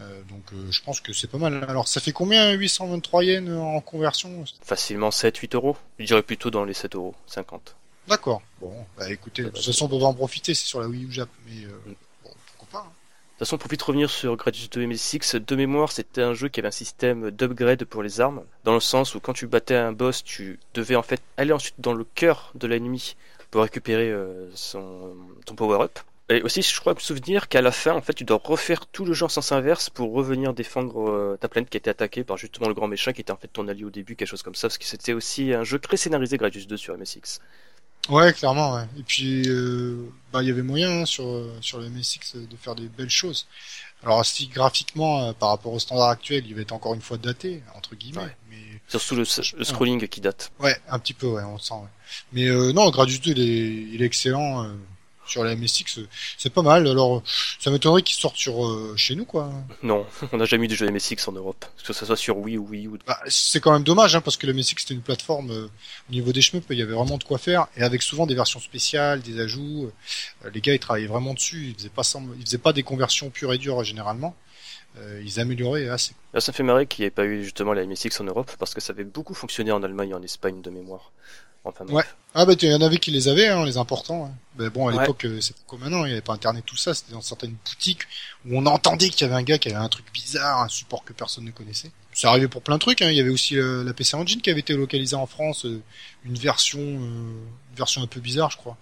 [0.00, 1.64] Euh, donc, euh, je pense que c'est pas mal.
[1.68, 5.76] Alors, ça fait combien 823 yens en conversion Facilement 7-8 euros.
[5.98, 7.74] Je dirais plutôt dans les 7 euros 50.
[8.08, 8.42] D'accord.
[8.60, 10.52] Bon, bah écoutez, de toute façon, on va en profiter.
[10.54, 11.94] C'est sur la Wii U Jap, mais euh, Mm.
[12.24, 12.86] bon, pourquoi pas.
[12.86, 12.92] hein.
[12.92, 16.48] De toute façon, pour vite revenir sur Gradius 2 MSX, de mémoire, c'était un jeu
[16.48, 19.74] qui avait un système d'upgrade pour les armes, dans le sens où quand tu battais
[19.74, 23.16] un boss, tu devais en fait aller ensuite dans le cœur de l'ennemi
[23.50, 25.98] pour récupérer euh, son, ton power-up.
[26.30, 29.04] Et aussi, je crois me souvenir qu'à la fin, en fait, tu dois refaire tout
[29.04, 32.38] le en sens inverse pour revenir défendre euh, ta planète qui a été attaquée par
[32.38, 34.54] justement le grand méchant qui était en fait ton allié au début, quelque chose comme
[34.54, 37.40] ça, parce que c'était aussi un jeu très scénarisé Gradius 2 sur MSX.
[38.08, 38.74] Ouais, clairement.
[38.74, 38.84] Ouais.
[38.98, 42.56] Et puis, euh, bah, il y avait moyen hein, sur euh, sur le MSX de
[42.56, 43.46] faire des belles choses.
[44.02, 47.16] Alors, si graphiquement, euh, par rapport au standard actuel, il va être encore une fois
[47.16, 48.36] daté entre guillemets, Ouais.
[48.50, 48.56] mais
[48.88, 49.24] Surtout le,
[49.58, 50.52] le scrolling qui date.
[50.60, 51.72] ouais, un petit peu, ouais, on le sent.
[51.74, 51.88] Ouais.
[52.34, 54.66] Mais euh, non, Gradius 2, il est, il est excellent.
[55.26, 56.00] Sur la MSX,
[56.38, 56.86] c'est pas mal.
[56.86, 57.22] Alors,
[57.58, 59.50] ça m'étonnerait qu'il sorte sur euh, chez nous, quoi.
[59.82, 62.58] Non, on n'a jamais eu de jeu MSX en Europe, que ce soit sur Wii
[62.58, 62.98] ou Wii ou.
[63.06, 65.68] Bah, c'est quand même dommage, hein, parce que le MSX c'était une plateforme euh,
[66.08, 68.34] au niveau des shmups, il y avait vraiment de quoi faire, et avec souvent des
[68.34, 69.90] versions spéciales, des ajouts.
[70.44, 71.68] euh, les gars, ils travaillaient vraiment dessus.
[71.68, 72.02] Ils faisaient pas,
[72.38, 74.34] ils faisaient pas des conversions pures et dures généralement.
[74.98, 76.14] Euh, ils amélioraient assez.
[76.32, 78.52] Là, ça me fait marrer qu'il n'y ait pas eu justement la MSX en Europe
[78.58, 81.10] parce que ça avait beaucoup fonctionné en Allemagne et en Espagne de mémoire.
[81.66, 81.86] Enfin.
[81.86, 82.04] Ouais.
[82.34, 84.26] Ah bah il y en avait qui les avaient, hein, les importants.
[84.26, 84.34] hein.
[84.58, 85.00] Mais bon, à Ouais.
[85.00, 86.92] l'époque, euh, c'est pas comme maintenant, il n'y avait pas internet, tout ça.
[86.92, 88.02] C'était dans certaines boutiques
[88.46, 91.04] où on entendait qu'il y avait un gars qui avait un truc bizarre, un support
[91.04, 91.90] que personne ne connaissait.
[92.12, 93.00] Ça arrivait pour plein de trucs.
[93.02, 93.08] Hein.
[93.10, 95.80] Il y avait aussi euh, la PC Engine qui avait été localisée en France, euh,
[96.24, 97.00] une version, euh,
[97.70, 98.76] une version un peu bizarre, je crois.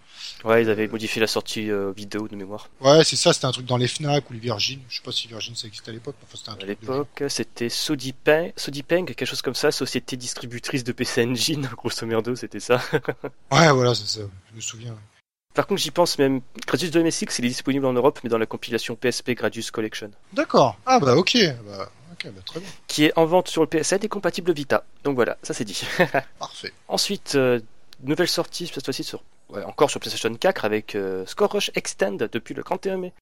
[0.44, 2.68] Ouais, ils avaient modifié la sortie euh, vidéo de mémoire.
[2.80, 3.32] Ouais, c'est ça.
[3.32, 4.80] C'était un truc dans les Fnac ou les Virgin.
[4.88, 6.16] Je sais pas si Virgin ça existait à l'époque.
[6.20, 10.84] mais Enfin, c'était un À l'époque, c'était Sodipeng, Sodipeng, quelque chose comme ça, société distributrice
[10.84, 12.80] de PC Engine, grosso merdo, c'était ça.
[13.52, 14.20] Ouais, voilà, c'est ça.
[14.50, 14.96] Je me souviens.
[15.54, 18.38] Par contre, j'y pense même, Gradius 2 MSX, il est disponible en Europe, mais dans
[18.38, 20.78] la compilation PSP Gradius Collection, D'accord.
[20.86, 21.36] Ah bah ok.
[21.66, 22.68] Bah, ok, bah, très bien.
[22.86, 24.84] qui est en vente sur le PSN et compatible Vita.
[25.04, 25.82] Donc voilà, ça c'est dit.
[26.38, 26.72] Parfait.
[26.88, 27.60] Ensuite, euh,
[28.02, 32.16] nouvelle sortie, cette fois-ci sur, ouais, encore sur PlayStation 4 avec euh, Score Rush Extend
[32.32, 33.12] depuis le 31 mai.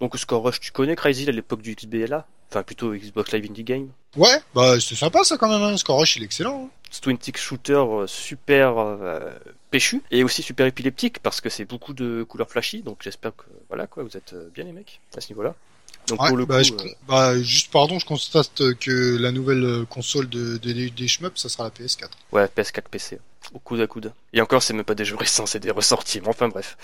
[0.00, 3.62] Donc Score Rush, tu connais Crazy à l'époque du XBLA Enfin plutôt Xbox Live Indie
[3.62, 3.90] Game.
[4.16, 5.62] Ouais, bah c'est sympa ça quand même.
[5.62, 5.76] Hein.
[5.76, 6.64] Score Rush, il est excellent.
[6.64, 6.70] hein.
[6.90, 9.30] C'est Shooter euh, super euh,
[9.70, 12.82] péchu et aussi super épileptique parce que c'est beaucoup de couleurs flashy.
[12.82, 15.54] Donc j'espère que voilà quoi, vous êtes bien les mecs à ce niveau-là.
[16.10, 19.32] Donc Ouais, pour le bah, coup, je- euh, bah, juste pardon, je constate que la
[19.32, 22.08] nouvelle euh, console de, de- des- des shmups, ça sera la PS4.
[22.32, 23.18] Ouais, PS4, PC.
[23.54, 24.12] Au coude à coude.
[24.32, 26.20] Et encore, c'est même pas des jeux récents, c'est des ressortis.
[26.20, 26.76] Mais enfin, bref.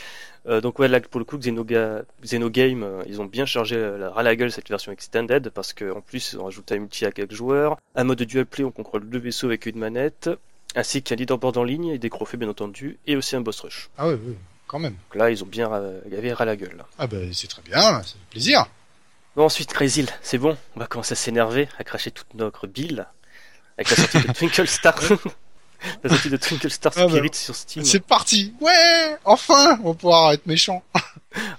[0.49, 2.03] Euh, donc, ouais, là, pour le coup, Xenoga...
[2.25, 6.01] Xenogame, euh, ils ont bien chargé la, ras la gueule cette version extended parce qu'en
[6.01, 8.71] plus, ils ont rajouté un multi à quelques joueurs, un mode de dual play, on
[8.73, 10.31] contrôle deux vaisseaux avec une manette,
[10.75, 13.89] ainsi qu'un leaderboard en ligne et des crophées, bien entendu, et aussi un boss rush.
[13.99, 14.35] Ah ouais, ouais,
[14.67, 14.95] quand même.
[14.95, 15.71] Donc là, ils ont bien
[16.11, 16.75] gavé ras la gueule.
[16.79, 16.87] là.
[16.99, 18.67] Ah bah c'est très bien, ça fait plaisir.
[19.37, 23.07] Bon, ensuite, Crazy, c'est bon, on va commencer à s'énerver, à cracher toute notre bile
[23.77, 24.99] avec la sortie de Twinkle Star.
[26.03, 27.85] la sortie de Twinkle Star Ah bah, Spirit sur Steam.
[27.85, 28.55] C'est parti.
[28.63, 30.83] Ouais, enfin, on va pouvoir être méchant.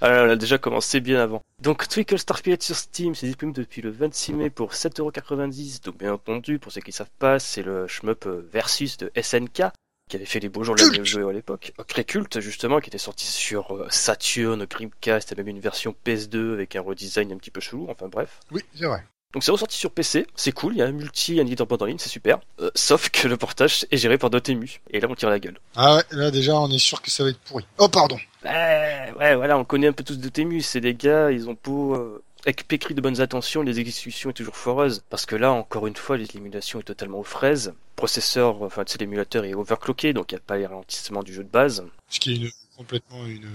[0.00, 1.40] Ah là, on a déjà commencé bien avant.
[1.62, 5.84] Donc Twinkle Star Spirit sur Steam, c'est disponible depuis le 26 mai pour 7,90€.
[5.84, 9.66] Donc bien entendu, pour ceux qui savent pas, c'est le shmup euh, Versus de SNK
[10.08, 10.88] qui avait fait les beaux jours de la.
[10.88, 11.72] Neo Geo à l'époque.
[11.86, 16.54] Très culte justement, qui était sorti sur euh, Saturn, Dreamcast, et même une version PS2
[16.54, 17.86] avec un redesign un petit peu chelou.
[17.88, 18.40] Enfin bref.
[18.50, 19.04] Oui, c'est vrai.
[19.34, 21.42] Donc c'est ressorti sur PC, c'est cool, il y a un multi, il y a
[21.42, 22.40] un leaderboard en ligne, c'est super.
[22.60, 24.80] Euh, sauf que le portage est géré par Dotemu.
[24.88, 25.58] Et là on tire la gueule.
[25.76, 27.66] Ah ouais, là déjà, on est sûr que ça va être pourri.
[27.76, 28.16] Oh pardon.
[28.42, 31.94] Ouais, ouais, voilà, on connaît un peu tous Dotemu, c'est des gars, ils ont beau
[31.94, 35.02] euh, avec pécri de bonnes intentions, les exécutions est toujours foireuse.
[35.10, 37.74] Parce que là, encore une fois, l'émulation est totalement aux fraises.
[37.96, 41.34] Processeur, enfin, tu sais, l'émulateur est overclocké, donc il n'y a pas les ralentissements du
[41.34, 41.84] jeu de base.
[42.08, 43.48] Ce qui est une, complètement une,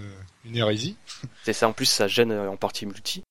[0.46, 0.98] une hérésie.
[1.44, 3.24] C'est ça, en plus, ça gêne euh, en partie multi.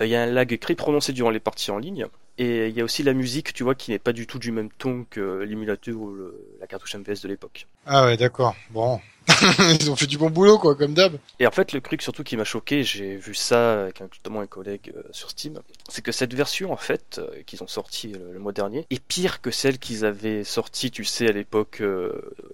[0.00, 2.06] Euh, Il y a un lag très prononcé durant les parties en ligne.
[2.36, 4.50] Et il y a aussi la musique, tu vois, qui n'est pas du tout du
[4.50, 7.68] même ton que l'émulateur ou le- la cartouche MVS de l'époque.
[7.86, 8.56] Ah ouais, d'accord.
[8.70, 9.00] Bon.
[9.80, 11.16] Ils ont fait du bon boulot, quoi, comme d'hab.
[11.40, 14.40] Et en fait, le truc surtout qui m'a choqué, j'ai vu ça avec un, notamment
[14.40, 18.08] un collègue euh, sur Steam, c'est que cette version, en fait, euh, qu'ils ont sorti
[18.08, 21.78] le, le mois dernier, est pire que celle qu'ils avaient sortie, tu sais, à l'époque
[21.80, 22.12] euh,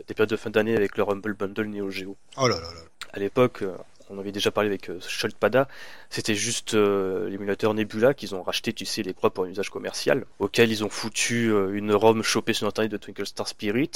[0.09, 2.16] des périodes de fin d'année avec leur Humble Bundle Neo Geo.
[2.37, 2.80] Oh là là là.
[3.12, 3.64] À l'époque,
[4.11, 5.68] on avait déjà parlé avec Shultpada,
[6.11, 9.70] c'était juste euh, l'émulateur Nebula qu'ils ont racheté, tu sais, les croix pour un usage
[9.70, 13.90] commercial, auquel ils ont foutu euh, une ROM chopée sur internet de Twinkle Star Spirit,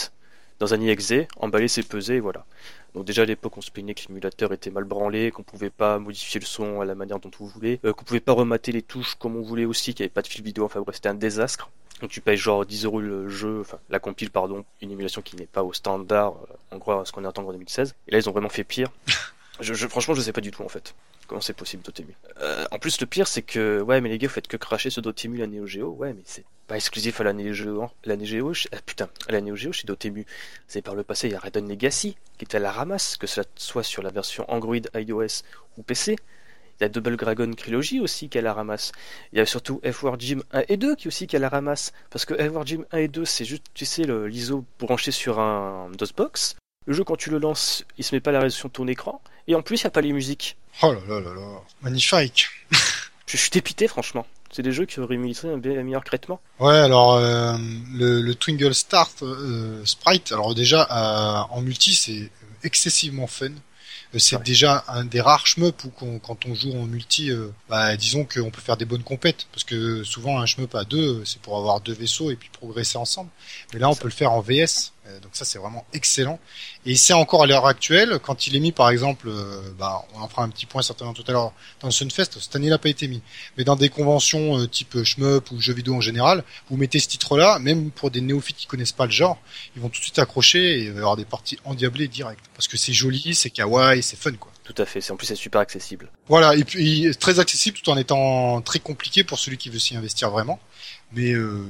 [0.60, 2.44] dans un IXE, emballé, c'est pesé, et voilà.
[2.94, 5.98] Donc déjà à l'époque on se plaignait que l'émulateur était mal branlé, qu'on pouvait pas
[5.98, 8.82] modifier le son à la manière dont on voulait, euh, qu'on pouvait pas remater les
[8.82, 11.08] touches comme on voulait aussi, qu'il n'y avait pas de fil vidéo, enfin bref c'était
[11.08, 11.70] un désastre.
[12.00, 15.34] Donc tu payes genre 10 euros le jeu, enfin la compile pardon, une émulation qui
[15.36, 17.94] n'est pas au standard, euh, en gros à ce qu'on attend en 2016.
[18.06, 18.90] Et là ils ont vraiment fait pire.
[19.60, 20.94] je, je- franchement je sais pas du tout en fait.
[21.26, 22.14] Comment c'est possible Dotemu?
[22.40, 24.90] Euh, En plus le pire c'est que ouais mais les gars vous faites que cracher
[24.90, 28.16] ce Dotemu la Neo Geo, ouais mais c'est pas exclusif à la Neo Geo, la
[28.16, 30.24] Neo Geo, ah, putain, à la Neo Geo chez Dotemu.
[30.66, 33.26] C'est par le passé, il y a Raiden Legacy qui était à la ramasse, que
[33.26, 35.42] cela soit sur la version Android, iOS
[35.76, 36.16] ou PC.
[36.80, 38.90] Il y a Double Dragon Trilogy aussi qui à la ramasse.
[39.32, 41.92] Il y a surtout F-War Gym 1 et 2 qui aussi qui à la ramasse.
[42.10, 45.90] Parce que F-War Gym 1 et 2, c'est juste, tu sais, l'ISO branché sur un
[45.96, 46.56] DOSBox.
[46.86, 49.20] Le jeu, quand tu le lances, il se met pas la résolution de ton écran.
[49.48, 50.56] Et en plus, il n'y a pas les musiques.
[50.82, 51.60] Oh là là là là.
[51.82, 52.46] Magnifique.
[53.26, 54.26] Je suis dépité, franchement.
[54.52, 56.40] C'est des jeux qui auraient mérité un meilleur traitement.
[56.60, 57.56] Ouais, alors euh,
[57.92, 62.30] le, le Twinkle Start euh, Sprite, alors déjà euh, en multi c'est
[62.62, 63.46] excessivement fun.
[63.46, 64.42] Euh, C'est Ouais.
[64.44, 67.32] déjà un des rares shmup où quand on joue en multi,
[67.68, 71.24] bah, disons qu'on peut faire des bonnes compètes, parce que souvent un shmup à deux,
[71.24, 73.30] c'est pour avoir deux vaisseaux et puis progresser ensemble.
[73.72, 74.92] Mais là, on peut le faire en VS,
[75.22, 76.38] donc ça c'est vraiment excellent.
[76.86, 80.20] Et c'est encore à l'heure actuelle, quand il est mis par exemple, euh, bah, on
[80.20, 82.70] en fera un petit point certainement tout à l'heure dans le Sunfest, cette année il
[82.70, 83.22] n'a pas été mis,
[83.56, 87.08] mais dans des conventions euh, type shmup ou jeux vidéo en général, vous mettez ce
[87.08, 89.38] titre-là, même pour des néophytes qui connaissent pas le genre,
[89.76, 92.44] ils vont tout de suite accrocher et il va y avoir des parties endiablées direct.
[92.54, 94.52] Parce que c'est joli, c'est kawaii, c'est fun quoi.
[94.64, 95.02] Tout à fait.
[95.02, 96.10] C'est en plus c'est super accessible.
[96.26, 99.94] Voilà, et puis très accessible tout en étant très compliqué pour celui qui veut s'y
[99.94, 100.58] investir vraiment.
[101.14, 101.64] Mais euh,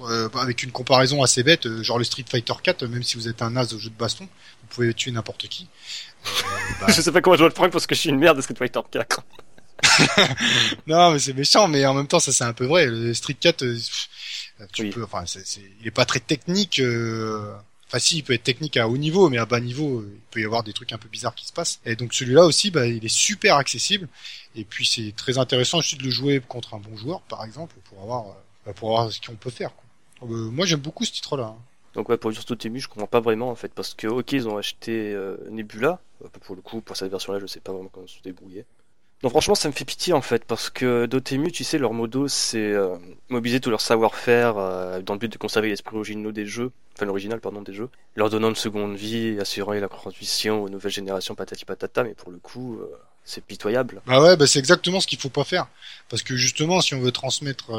[0.00, 3.28] euh, avec une comparaison assez bête, euh, genre le Street Fighter 4, même si vous
[3.28, 5.68] êtes un as au jeu de baston, vous pouvez tuer n'importe qui.
[6.80, 8.36] Bah, Je sais pas comment je dois le prendre parce que je suis une merde
[8.36, 9.22] de Street Fighter 4.
[10.86, 12.86] non, mais c'est méchant, mais en même temps, ça c'est un peu vrai.
[12.86, 14.08] Le Street 4, euh, pff,
[14.72, 14.90] tu Oui.
[14.90, 16.78] peux, enfin, c'est, c'est- il est pas très technique.
[16.80, 17.54] euh,
[17.92, 20.40] Enfin, si, il peut être technique à haut niveau, mais à bas niveau, il peut
[20.40, 21.80] y avoir des trucs un peu bizarres qui se passent.
[21.84, 24.06] Et donc celui-là aussi, bah, il est super accessible.
[24.54, 27.74] Et puis c'est très intéressant aussi de le jouer contre un bon joueur, par exemple,
[27.86, 28.26] pour avoir,
[28.76, 29.72] pour voir ce qu'on peut faire.
[29.74, 30.28] Quoi.
[30.30, 31.54] Euh, moi, j'aime beaucoup ce titre-là.
[31.56, 31.56] hein.
[31.94, 34.46] Donc ouais, pour dire Dotemu, je comprends pas vraiment en fait parce que ok, ils
[34.48, 35.98] ont acheté euh, Nebula.
[36.24, 38.64] Euh, Pour le coup, pour cette version-là, je sais pas vraiment comment se débrouiller.
[39.24, 42.28] Non, franchement, ça me fait pitié en fait parce que Dotemu, tu sais, leur modo,
[42.28, 42.96] c'est euh,
[43.28, 47.06] mobiliser tout leur savoir-faire euh, dans le but de conserver l'esprit original des jeux, enfin
[47.06, 51.34] l'original pardon des jeux, leur donnant une seconde vie, assurant la transmission aux nouvelles générations
[51.34, 52.04] patati patata.
[52.04, 52.78] Mais pour le coup,
[53.24, 54.00] c'est pitoyable.
[54.06, 55.66] Bah ouais, bah c'est exactement ce qu'il faut pas faire.
[56.08, 57.72] Parce que justement, si on veut transmettre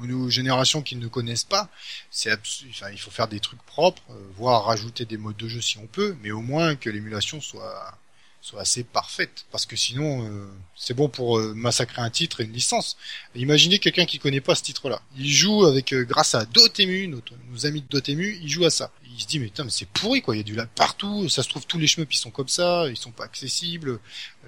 [0.00, 1.68] aux générations qui ne connaissent pas,
[2.10, 5.48] c'est abs- enfin, il faut faire des trucs propres, euh, voire rajouter des modes de
[5.48, 7.98] jeu si on peut, mais au moins que l'émulation soit
[8.44, 9.44] soit assez parfaite.
[9.52, 12.96] Parce que sinon, euh, c'est bon pour euh, massacrer un titre et une licence.
[13.36, 15.00] Imaginez quelqu'un qui connaît pas ce titre-là.
[15.16, 18.90] Il joue avec, grâce à Dotemu, nos amis de Dotemu, il joue à ça.
[19.14, 20.34] Il se dit, mais putain, mais c'est pourri, quoi.
[20.34, 21.28] Il y a du lag partout.
[21.28, 22.86] Ça se trouve, tous les shmups, ils sont comme ça.
[22.88, 23.98] Ils sont pas accessibles.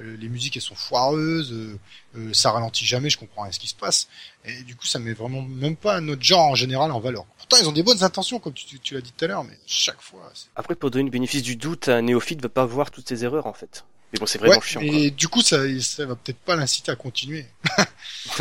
[0.01, 1.53] Euh, les musiques, elles sont foireuses.
[1.53, 1.79] euh,
[2.17, 3.11] euh, ça ralentit jamais.
[3.11, 4.09] Je comprends rien ce qui se passe.
[4.45, 7.25] Et du coup, ça met vraiment même pas notre genre en général en valeur.
[7.39, 9.45] Pourtant, ils ont des bonnes intentions, comme tu, tu- tu l'as dit tout à l'heure,
[9.45, 12.91] mais chaque fois, Après, pour donner le bénéfice du doute, un néophyte va pas voir
[12.91, 13.85] toutes ces erreurs en fait.
[14.13, 14.81] Mais bon, c'est vraiment Ouais, chiant.
[14.81, 14.89] quoi.
[14.91, 17.47] et du coup, ça, ça va peut-être pas l'inciter à continuer.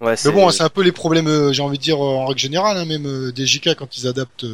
[0.00, 2.24] Ouais, Mais bon, c'est un peu les problèmes, euh, j'ai envie de dire, euh, en
[2.26, 4.46] règle générale, hein, même euh, des JK quand ils adaptent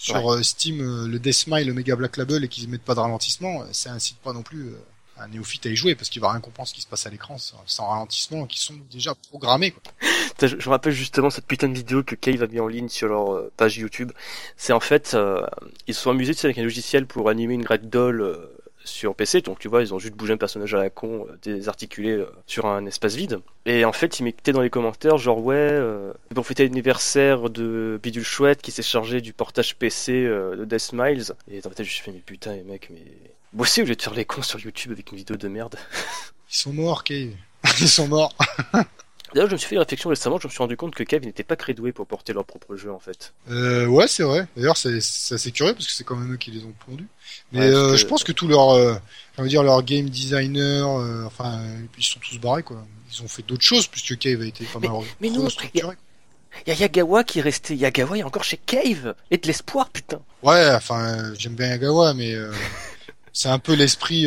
[0.00, 3.00] sur euh, Steam euh, le Deathmile, le Mega Black Label et qu'ils mettent pas de
[3.00, 4.78] ralentissement, euh, ça incite pas non plus euh,
[5.18, 7.10] un néophyte à y jouer parce qu'il va rien comprendre ce qui se passe à
[7.10, 9.72] l'écran sans, ralentissement, qui sont déjà programmés.
[9.72, 9.82] Quoi.
[10.40, 12.88] Je, je me rappelle justement cette putain de vidéo que Cave a mis en ligne
[12.88, 14.10] sur leur euh, page YouTube.
[14.56, 15.46] C'est en fait, euh,
[15.86, 18.46] ils se sont amusés tu sais, avec un logiciel pour animer une ragdoll euh,
[18.84, 19.40] sur PC.
[19.42, 22.26] Donc tu vois, ils ont juste bougé un personnage à la con, euh, désarticulé euh,
[22.46, 23.40] sur un espace vide.
[23.66, 27.98] Et en fait, ils mettaient dans les commentaires genre ouais, euh, pour fêter l'anniversaire de
[28.02, 31.32] Bidule Chouette qui s'est chargé du portage PC euh, de Death Miles.
[31.50, 33.04] Et dans ma tête, je me suis fait mais putain les mecs, mais
[33.52, 35.76] bossez au lieu de faire les cons sur YouTube avec une vidéo de merde.
[36.50, 37.30] Ils sont morts, Cave.
[37.80, 38.34] Ils sont morts.
[39.34, 41.22] D'ailleurs, je me suis fait une réflexion récemment, je me suis rendu compte que Cave
[41.24, 43.32] n'était pas très doué pour porter leur propre jeu en fait.
[43.50, 44.46] Euh, ouais, c'est vrai.
[44.56, 47.06] D'ailleurs, c'est assez curieux parce que c'est quand même eux qui les ont pondus.
[47.52, 48.94] Mais Ouais, euh, je pense que tous leurs, euh,
[49.40, 51.60] dire, leurs game designers, euh, enfin,
[51.96, 52.84] ils sont tous barrés, quoi.
[53.12, 55.46] Ils ont fait d'autres choses puisque Cave a été pas Mais- mal mais non.
[56.66, 57.76] Il y a Yagawa qui est resté.
[57.76, 59.14] Yagawa est encore chez Cave.
[59.30, 60.20] Et de l'espoir, putain.
[60.42, 62.34] Ouais, enfin, j'aime bien Yagawa, mais
[63.32, 64.26] c'est un peu l'esprit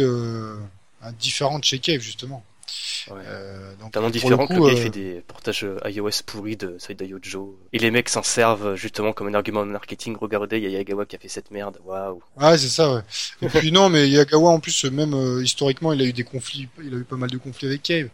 [1.19, 2.43] différent de chez Cave, justement.
[3.09, 3.21] Ouais.
[3.25, 5.77] Euh, donc, Tellement différent le que coup, le gars il euh, fait des portages euh,
[5.89, 7.59] iOS pourris de Saida Yojo.
[7.73, 10.15] Et les mecs s'en servent justement comme un argument de marketing.
[10.19, 11.79] Regardez, il y a Yagawa qui a fait cette merde.
[11.86, 12.21] Waouh.
[12.38, 13.01] Ouais, c'est ça, ouais.
[13.41, 16.69] Et puis non, mais Yagawa, en plus, même euh, historiquement, il a eu des conflits,
[16.83, 18.09] il a eu pas mal de conflits avec Cave.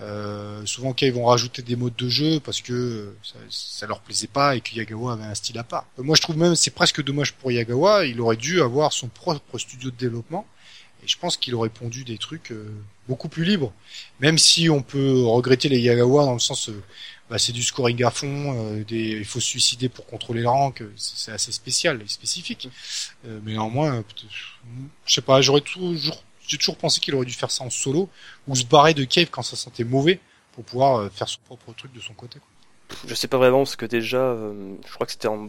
[0.00, 4.00] Euh, souvent, Cave vont rajouter des modes de jeu parce que euh, ça, ça leur
[4.00, 5.86] plaisait pas et que Yagawa avait un style à part.
[5.98, 8.06] Euh, moi, je trouve même c'est presque dommage pour Yagawa.
[8.06, 10.46] Il aurait dû avoir son propre studio de développement
[11.02, 12.72] et je pense qu'il aurait pondu des trucs euh,
[13.08, 13.72] beaucoup plus libres.
[14.20, 16.82] Même si on peut regretter les Yagawa dans le sens, euh,
[17.28, 20.48] bah, c'est du scoring à fond, euh, des, il faut se suicider pour contrôler le
[20.48, 22.68] rank, euh, c'est assez spécial et spécifique.
[23.26, 24.02] Euh, mais néanmoins, euh,
[25.06, 28.08] je sais pas, j'aurais toujours, j'ai toujours pensé qu'il aurait dû faire ça en solo
[28.46, 30.20] ou se barrer de Cave quand ça sentait mauvais
[30.52, 32.38] pour pouvoir faire son propre truc de son côté.
[32.38, 32.98] Quoi.
[33.08, 34.36] Je sais pas vraiment parce que déjà,
[34.86, 35.48] je crois que c'était en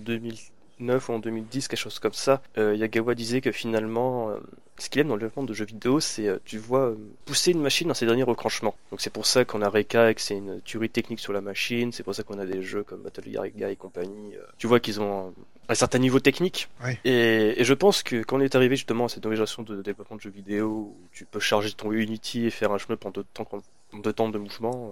[0.83, 2.41] 2009 ou en 2010, quelque chose comme ça.
[2.57, 4.37] euh, Yagawa disait que finalement, euh,
[4.77, 6.93] ce qu'il aime dans le développement de jeux vidéo, c'est, euh, tu vois,
[7.25, 8.75] pousser une machine dans ses derniers retranchements.
[8.91, 11.41] Donc c'est pour ça qu'on a Reka et que c'est une tuerie technique sur la
[11.41, 11.91] machine.
[11.91, 14.33] C'est pour ça qu'on a des jeux comme Battle Yaga et compagnie.
[14.57, 15.33] tu vois qu'ils ont
[15.69, 16.69] un certain niveau technique.
[17.05, 19.81] Et, et je pense que quand on est arrivé justement à cette nouvelle génération de
[19.81, 23.11] développement de jeux vidéo, où tu peux charger ton Unity et faire un shmup en
[23.11, 23.47] deux temps,
[23.93, 24.91] en deux temps de mouvement,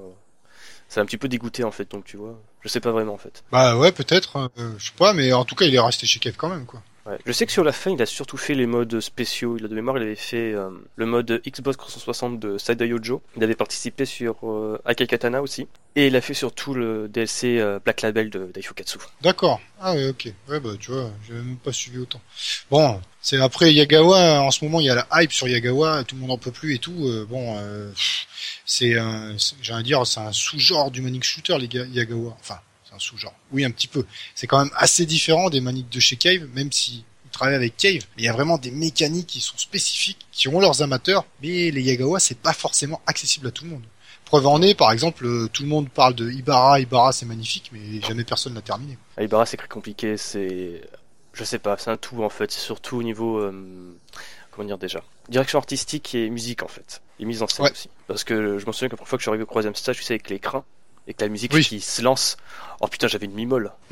[0.92, 1.90] ça a un petit peu dégoûté en fait.
[1.90, 3.44] Donc tu vois, je sais pas vraiment en fait.
[3.50, 4.52] Bah ouais, peut-être.
[4.58, 6.66] euh, je sais pas, mais en tout cas, il est resté chez Kev quand même,
[6.66, 6.84] quoi.
[7.08, 7.18] Ouais.
[7.26, 9.58] Je sais que sur la fin, il a surtout fait les modes spéciaux.
[9.58, 13.22] Il a de mémoire, il avait fait euh, le mode Xbox 360 de Side Yojo.
[13.38, 15.68] Il avait participé sur euh, Akai Katana aussi.
[15.96, 19.00] Et il a fait surtout le DLC euh, Black Label de Daifukatsu.
[19.22, 19.60] D'accord.
[19.80, 20.32] Ah ouais, ok.
[20.48, 22.22] Ouais, bah tu vois, j'avais même pas suivi autant.
[22.70, 24.42] Bon, c'est après Yagawa.
[24.42, 26.04] En ce moment, il y a la hype sur Yagawa.
[26.04, 27.08] Tout le monde en peut plus et tout.
[27.08, 27.92] euh, bon, euh,
[28.66, 28.94] c'est,
[29.62, 32.38] j'ai envie de dire, c'est un sous-genre du manic shooter, les gars, Yagawa.
[32.40, 32.60] Enfin,
[32.92, 33.34] c'est un sous-genre.
[33.52, 34.06] Oui, un petit peu.
[34.36, 37.78] C'est quand même assez différent des maniques de chez Cave, même si ils travaillent avec
[37.78, 38.02] Cave.
[38.18, 41.26] Mais il y a vraiment des mécaniques qui sont spécifiques, qui ont leurs amateurs.
[41.42, 43.84] Mais les Yagawa, c'est pas forcément accessible à tout le monde.
[44.26, 47.70] Preuve en est, par exemple, euh, tout le monde parle de Ibarra, Ibarra c'est magnifique,
[47.74, 48.98] mais jamais personne l'a terminé.
[49.18, 50.16] Aibara, c'est très compliqué.
[50.18, 50.82] C'est.
[51.34, 52.52] Je sais pas, c'est un tout en fait.
[52.52, 53.40] C'est surtout au niveau.
[53.40, 53.94] euh,
[54.52, 57.02] Comment dire déjà Direction artistique et musique en fait.
[57.20, 57.72] Et mise en scène Ouais.
[57.72, 57.90] aussi.
[58.08, 59.76] Parce que je m'en souviens que la première fois que je suis arrivé au troisième
[59.76, 60.66] stage, tu sais, avec l'écran,
[61.08, 61.64] et que la musique Oui.
[61.66, 62.38] qui se lance.
[62.80, 63.72] Oh putain, j'avais une mimole.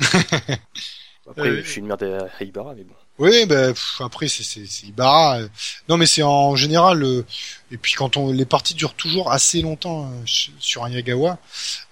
[1.28, 2.94] Après, Euh, je suis une merde à à Ibarra, mais bon.
[3.18, 4.42] Oui, ben pff, après c'est
[4.84, 5.40] Ibarra.
[5.40, 5.48] euh.
[5.88, 7.02] Non, mais c'est en général.
[7.04, 7.24] euh,
[7.70, 10.22] et puis quand on les parties durent toujours assez longtemps euh,
[10.58, 11.38] sur un Yagawa.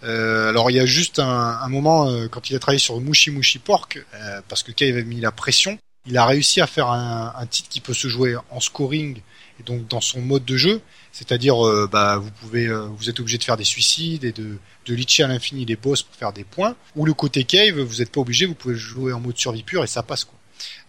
[0.02, 1.28] Euh, alors il y a juste un,
[1.60, 4.88] un moment euh, quand il a travaillé sur Mushi Mushi Pork, euh, parce que Kai
[4.90, 8.08] avait mis la pression, il a réussi à faire un, un titre qui peut se
[8.08, 9.20] jouer en scoring
[9.60, 10.80] et donc dans son mode de jeu.
[11.12, 14.58] C'est-à-dire, euh, bah, vous pouvez, euh, vous êtes obligé de faire des suicides et de,
[14.86, 16.76] de litcher à l'infini les boss pour faire des points.
[16.96, 19.84] Ou le côté cave, vous n'êtes pas obligé, vous pouvez jouer en mode survie pure
[19.84, 20.38] et ça passe quoi.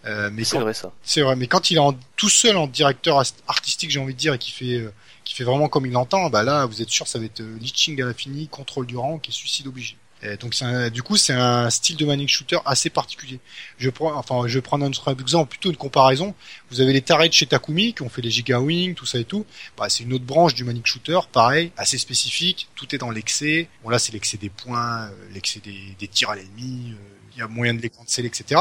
[0.06, 0.92] Euh, mais C'est vrai ça.
[1.02, 4.18] c'est vrai, mais quand il est en, tout seul en directeur artistique, j'ai envie de
[4.18, 4.92] dire, et qui fait, euh,
[5.24, 7.58] qui fait vraiment comme il l'entend, bah là, vous êtes sûr, ça va être euh,
[7.60, 9.96] leeching à l'infini, contrôle du rank et suicide obligé.
[10.22, 13.40] Et donc, c'est un- du coup, c'est un style de manic shooter assez particulier.
[13.78, 16.34] Je prends, enfin, je vais prendre un autre exemple, plutôt une comparaison.
[16.70, 19.24] Vous avez les Tarets chez Takumi, qui ont fait les Giga Wing, tout ça et
[19.24, 19.46] tout.
[19.78, 22.68] Bah, c'est une autre branche du manic shooter, pareil, assez spécifique.
[22.74, 23.68] Tout est dans l'excès.
[23.82, 26.92] Bon, là, c'est l'excès des points, euh, l'excès des, des tirs à l'ennemi.
[26.92, 26.96] euh,
[27.36, 28.60] Il y a moyen de les canceller, etc.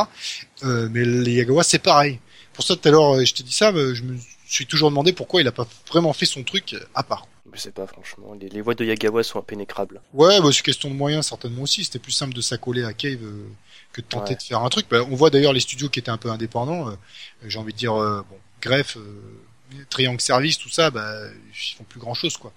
[0.64, 2.20] Euh, mais les Yagawa, c'est pareil.
[2.54, 4.18] Pour ça, tout à l'heure, euh, je t'ai dit ça, euh, je me
[4.48, 7.28] suis toujours demandé pourquoi il a pas vraiment fait son truc euh, à part.
[7.54, 8.36] Je sais pas, franchement.
[8.40, 10.02] Les, les voies de Yagawa sont impénétrables.
[10.14, 11.84] Ouais, bah, c'est question de moyens certainement aussi.
[11.84, 13.48] C'était plus simple de s'accoler à Cave euh,
[13.94, 14.36] que de tenter Ouais.
[14.38, 14.86] de faire un truc.
[14.90, 16.90] Bah, on voit d'ailleurs les studios qui étaient un peu indépendants.
[16.90, 16.94] euh,
[17.46, 19.02] J'ai envie de dire, euh, bon, Greff, euh,
[19.90, 22.52] Triangle Service, tout ça, bah, ils font plus grand chose quoi.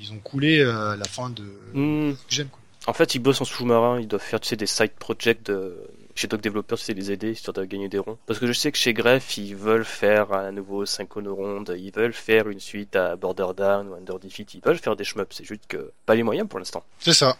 [0.00, 1.42] Ils ont coulé à la fin de
[1.74, 2.14] Hmm.
[2.28, 2.60] Gen quoi.
[2.86, 5.76] En fait, ils bossent en sous-marin, ils doivent faire tu sais, des side projects de...
[6.14, 8.18] chez Developers, tu sais, les aider, histoire de gagner des ronds.
[8.26, 11.34] Parce que je sais que chez Greff, ils veulent faire un nouveau Synchrono
[11.76, 15.04] ils veulent faire une suite à Border Down ou Under Defeat, ils veulent faire des
[15.04, 16.84] shmups, c'est juste que pas les moyens pour l'instant.
[16.98, 17.36] C'est ça.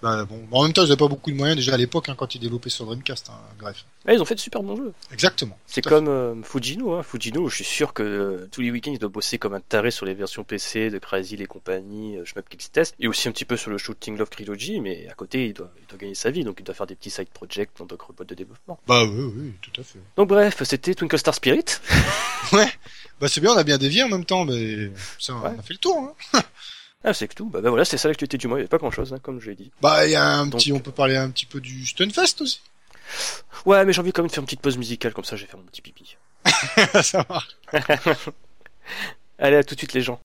[0.00, 2.14] Bah, bon, en même temps, ils avaient pas beaucoup de moyens déjà à l'époque hein,
[2.16, 3.30] quand ils développaient sur Dreamcast.
[3.30, 3.84] Hein, Greff.
[4.06, 4.92] Mais ils ont fait de super bons jeux.
[5.12, 5.58] Exactement.
[5.66, 7.02] C'est comme euh, Fujino, hein.
[7.02, 9.90] Fujino, je suis sûr que euh, tous les week-ends il doit bosser comme un taré
[9.90, 13.32] sur les versions PC de Crazy et compagnie, euh, Shmup Kills Test, et aussi un
[13.32, 16.14] petit peu sur le Shooting Love Trilogy, mais à côté il doit, il doit gagner
[16.14, 18.78] sa vie, donc il doit faire des petits side projects dans d'autres boîtes de développement.
[18.86, 19.98] Bah oui, oui, tout à fait.
[20.16, 21.64] Donc bref, c'était Twinkle Star Spirit.
[23.20, 25.50] Bah c'est bien, on a bien dévié en même temps, mais ça, Ouais.
[25.56, 26.14] on a fait le tour.
[26.34, 26.40] Hein.
[27.04, 27.48] Ah, c'est que tout.
[27.48, 28.58] Bah, bah voilà, c'est ça l'actualité du mois.
[28.58, 29.70] Il n'y avait pas grand chose, hein, comme je l'ai dit.
[29.80, 32.40] Bah il y a un Donc- petit, on peut parler un petit peu du Stunfest
[32.40, 32.60] aussi.
[33.64, 35.44] Ouais, mais j'ai envie quand même de faire une petite pause musicale, comme ça je
[35.44, 36.16] vais faire mon petit pipi.
[37.02, 37.56] ça marche.
[39.38, 40.20] Allez, à tout de suite les gens.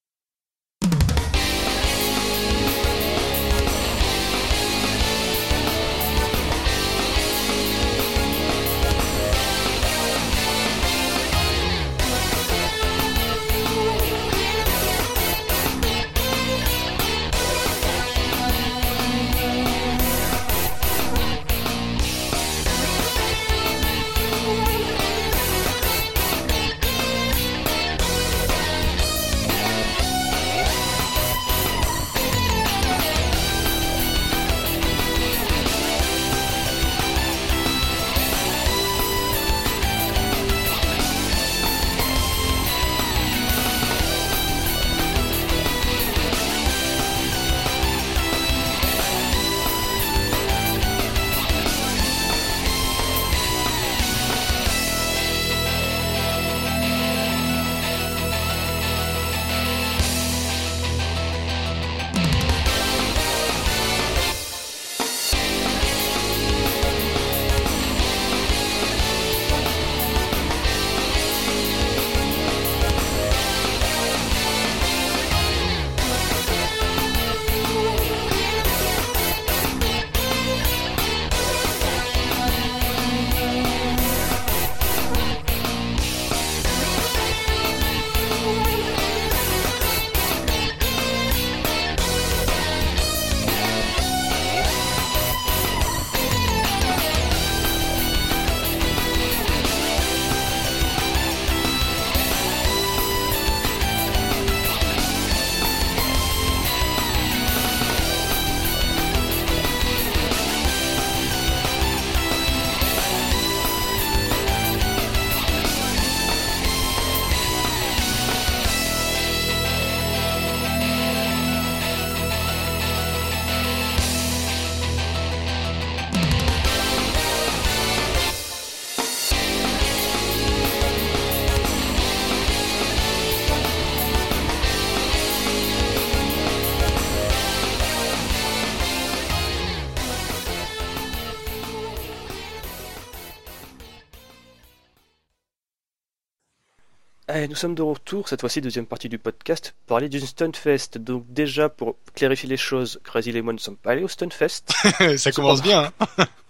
[147.33, 150.99] Allez, nous sommes de retour, cette fois-ci deuxième partie du podcast, pour parler du Stunfest.
[150.99, 154.71] Donc déjà, pour clarifier les choses, Crazy et moi ne sommes pas allés au Stunfest.
[155.17, 155.91] ça commence bien.
[155.99, 156.25] Hein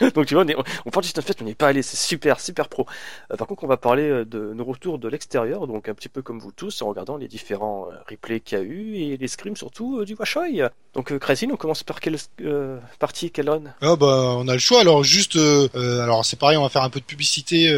[0.14, 2.40] Donc tu vois, on, est, on parle mais on n'y est pas allé, c'est super,
[2.40, 2.86] super pro.
[3.30, 6.08] Euh, par contre, on va parler euh, de nos retours de l'extérieur, donc un petit
[6.08, 9.16] peu comme vous tous, en regardant les différents euh, replays qu'il y a eu, et
[9.16, 10.70] les scrims surtout du Washoi.
[10.94, 12.16] Donc Crazy, on commence par quelle
[12.98, 16.62] partie, quelle run Ah bah, on a le choix, alors juste, alors c'est pareil, on
[16.62, 17.68] va faire un peu de publicité,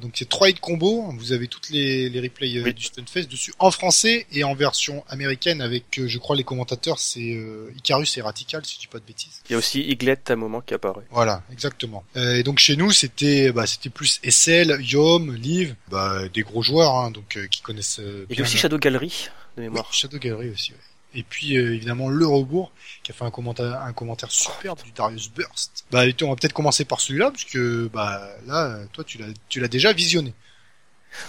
[0.00, 3.70] donc c'est 3 hit combo, vous avez toutes les, les replays du Stunfest dessus, en
[3.70, 7.38] français et en version américaine, avec, je crois, les commentateurs, c'est
[7.76, 9.42] Icarus et Ratical, si je dis pas de bêtises.
[9.48, 10.93] Il y a aussi Iglet à un moment qui apparaît.
[11.10, 12.04] Voilà, exactement.
[12.16, 16.62] Euh, et donc chez nous, c'était bah, c'était plus SL, Yom, Liv, bah, des gros
[16.62, 18.00] joueurs hein, donc euh, qui connaissent.
[18.00, 19.92] Euh, a aussi Shadow Gallery de mémoire.
[19.92, 20.72] Shadow Gallery aussi.
[20.72, 20.78] Ouais.
[21.16, 22.72] Et puis évidemment le rebours
[23.04, 25.84] qui a fait un commentaire un commentaire superbe du Darius Burst.
[25.92, 29.60] Bah on va peut-être commencer par celui-là parce que bah là toi tu l'as tu
[29.60, 30.34] l'as déjà visionné.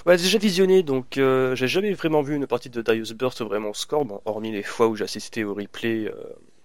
[0.08, 4.06] Ouais, déjà visionné, donc j'ai jamais vraiment vu une partie de Darius Burst vraiment score,
[4.06, 6.12] bon, hormis les fois où j'ai assisté au replay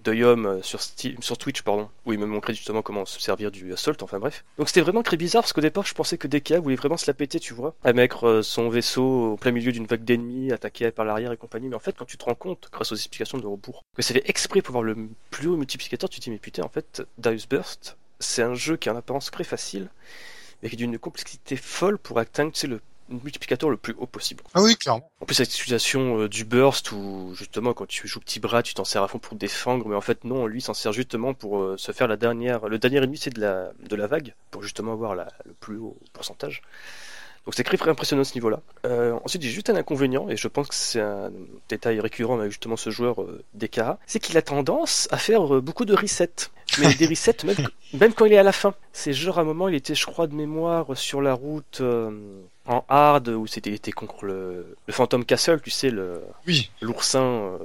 [0.07, 3.73] Yom euh, sur, sur Twitch, pardon, où il me montrait justement comment se servir du
[3.73, 4.45] Assault, enfin bref.
[4.59, 7.07] Donc c'était vraiment très bizarre parce qu'au départ je pensais que DK voulait vraiment se
[7.07, 10.53] la péter, tu vois, à mettre euh, son vaisseau au plein milieu d'une vague d'ennemis,
[10.53, 11.69] attaquer par l'arrière et compagnie.
[11.69, 14.29] Mais en fait, quand tu te rends compte, grâce aux explications de rebours, que c'est
[14.29, 14.97] exprès pour voir le
[15.31, 18.77] plus haut multiplicateur, tu te dis mais putain, en fait, Darius Burst, c'est un jeu
[18.77, 19.89] qui a en apparence très facile,
[20.63, 22.81] mais qui est d'une complexité folle pour atteindre, tu sais, le
[23.11, 24.43] multiplicateur le plus haut possible.
[24.55, 25.11] Ah oui, clairement.
[25.21, 28.75] En plus, cette utilisation euh, du burst, où justement, quand tu joues petit bras, tu
[28.75, 31.61] t'en sers à fond pour défendre, mais en fait, non, lui s'en sert justement pour
[31.61, 32.69] euh, se faire la dernière.
[32.69, 35.77] Le dernier ennemi, c'est de la, de la vague, pour justement avoir la, le plus
[35.77, 36.63] haut pourcentage.
[37.47, 38.61] Donc c'est très impressionnant à ce niveau-là.
[38.85, 41.33] Euh, ensuite, j'ai juste un inconvénient, et je pense que c'est un
[41.69, 43.43] détail récurrent avec justement ce joueur euh,
[44.07, 46.51] c'est qu'il a tendance à faire euh, beaucoup de resets.
[46.79, 47.57] Mais des resets même,
[47.95, 48.75] même quand il est à la fin.
[48.93, 51.83] C'est genre à un moment, il était, je crois, de mémoire sur la route
[52.71, 56.71] en hard, où c'était était contre le, le Phantom Castle, tu sais, le oui.
[56.81, 57.59] l'oursin euh,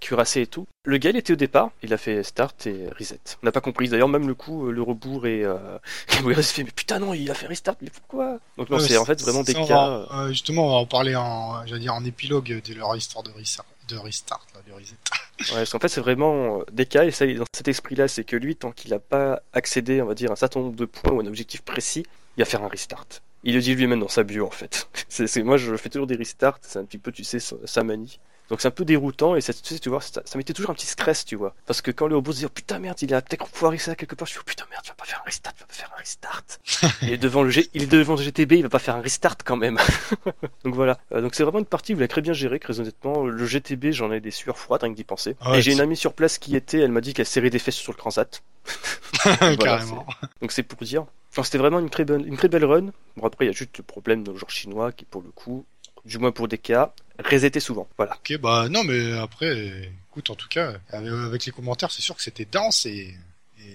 [0.00, 0.66] cuirassé et tout.
[0.84, 3.20] Le gars, il était au départ, il a fait start et reset.
[3.42, 3.88] On n'a pas compris.
[3.88, 5.78] D'ailleurs, même le coup, euh, le rebours et euh,
[6.26, 8.38] il se fait mais putain non, il a fait restart, mais pourquoi?
[8.58, 10.06] Donc non, c'est en fait vraiment des cas.
[10.12, 13.30] Euh, justement, on va en parler en, j'allais dire en épilogue de leur histoire de
[13.30, 14.94] restart, de restart, là, de reset.
[15.52, 18.36] ouais, parce qu'en fait, c'est vraiment des cas et ça, dans cet esprit-là, c'est que
[18.36, 21.12] lui, tant qu'il n'a pas accédé, on va dire, à un certain nombre de points
[21.12, 22.04] ou un objectif précis,
[22.40, 23.06] il va faire un restart.
[23.44, 24.88] Il le dit lui-même dans sa bio en fait.
[25.10, 26.58] c'est, moi, je fais toujours des restarts.
[26.62, 28.18] C'est un petit peu, tu sais, sa manie.
[28.50, 30.72] Donc c'est un peu déroutant et ça, tu, sais, tu vois, ça, ça mettait toujours
[30.72, 31.54] un petit stress, tu vois.
[31.66, 33.94] Parce que quand le robot se dit oh, putain merde, il a peut-être foiré ça
[33.94, 35.66] quelque part, je suis oh, putain merde, tu vas pas faire un restart, tu vas
[35.66, 36.44] pas faire un restart.
[37.02, 39.00] il est devant le G, il est devant le GTB, il va pas faire un
[39.00, 39.78] restart quand même.
[40.64, 40.98] donc voilà.
[41.12, 43.24] Euh, donc c'est vraiment une partie où il a très bien géré, très honnêtement.
[43.24, 45.36] Le GTB, j'en ai des sueurs froides rien que d'y penser.
[45.40, 47.60] Ah et j'ai une amie sur place qui était, elle m'a dit qu'elle serrait des
[47.60, 48.42] fesses sur le transat.
[49.60, 50.06] Carrément.
[50.40, 51.04] Donc c'est pour dire.
[51.30, 52.90] Enfin, c'était vraiment une très bonne, une très belle run.
[53.16, 55.64] Bon après il y a juste le problème de genre chinois qui pour le coup
[56.04, 56.92] du moins pour des cas,
[57.24, 57.88] resetter souvent.
[57.96, 58.14] Voilà.
[58.16, 62.22] Ok, bah non, mais après, écoute, en tout cas, avec les commentaires, c'est sûr que
[62.22, 63.14] c'était dense et,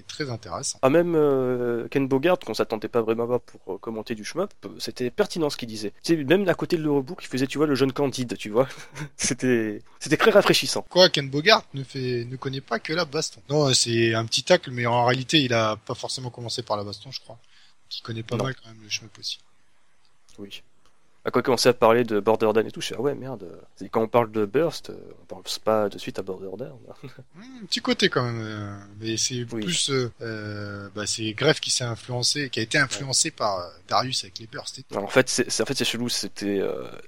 [0.07, 0.77] très intéressant.
[0.81, 4.25] Ah, même euh, Ken Bogart, qu'on s'attendait pas vraiment à voir pour euh, commenter du
[4.25, 5.93] shmup, c'était pertinent ce qu'il disait.
[6.03, 8.67] C'est même à côté de l'Eurobook, il faisait, tu vois, le jeune Candide, tu vois.
[9.17, 10.85] c'était, c'était très rafraîchissant.
[10.89, 13.41] Quoi, Ken Bogart ne fait, ne connaît pas que la baston.
[13.49, 16.83] Non, c'est un petit tacle, mais en réalité, il a pas forcément commencé par la
[16.83, 17.39] baston, je crois.
[17.97, 19.39] Il connaît pas mal quand même le shmup aussi.
[20.37, 20.61] Oui
[21.25, 23.47] à quoi commencer à parler de Borderlands et tout, je suis ah ouais merde.
[23.91, 26.79] Quand on parle de Burst, euh, on pense pas de suite à Borderlands.
[27.35, 31.69] Hmm, un petit côté quand même, euh, mais c'est plus euh, bah, c'est Greff qui
[31.69, 34.79] s'est influencé, qui a été influencé par Darius avec les Burst.
[34.79, 36.07] Et en fait, c'est en fait c'est chelou.
[36.07, 36.61] C'était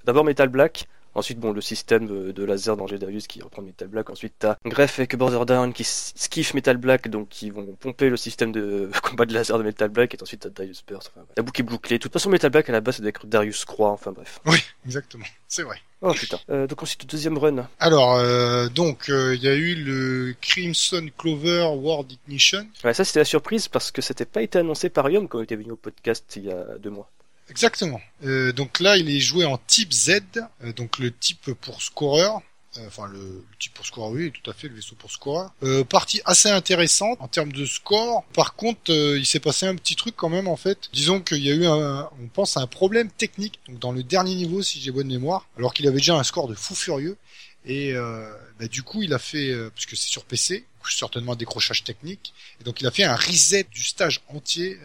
[0.05, 0.88] d'abord Metal Black,
[1.18, 4.11] Ensuite, bon, le système de laser dans Darius qui reprend Metal Black.
[4.11, 8.51] Ensuite, t'as Greff avec Borderdown qui skiff Metal Black, donc qui vont pomper le système
[8.51, 10.13] de combat de laser de Metal Black.
[10.13, 11.11] Et ensuite, t'as Darius Burst.
[11.15, 11.97] Enfin, la boucle est bouclée.
[11.97, 13.89] De toute façon, Metal Black à la base, c'est avec Darius Croix.
[13.89, 14.39] Enfin, bref.
[14.45, 15.26] Oui, exactement.
[15.47, 15.78] C'est vrai.
[16.01, 16.38] Oh putain.
[16.51, 17.68] Euh, donc ensuite, deuxième run.
[17.80, 22.68] Alors, euh, donc, euh, il y a eu le Crimson Clover World Ignition.
[22.84, 25.45] Ouais, ça, c'était la surprise parce que c'était pas été annoncé par Yom quand il
[25.45, 27.09] était venu au podcast il y a deux mois.
[27.50, 28.02] Exactement.
[28.24, 30.22] Euh, donc là, il est joué en type Z,
[30.64, 32.41] euh, donc le type pour scoreur.
[32.78, 35.52] Euh, enfin, le, type pour scoreur, oui, tout à fait, le vaisseau pour scoreur.
[35.89, 38.24] partie assez intéressante en termes de score.
[38.34, 40.89] Par contre, il s'est passé un petit truc quand même, en fait.
[40.93, 43.60] Disons qu'il y a eu, un, on pense, à un problème technique.
[43.68, 46.48] Donc dans le dernier niveau, si j'ai bonne mémoire, alors qu'il avait déjà un score
[46.48, 47.18] de fou furieux.
[47.66, 52.34] Et bah, du coup, il a fait, puisque c'est sur PC, certainement un décrochage technique.
[52.62, 54.78] Et donc il a fait un reset du stage entier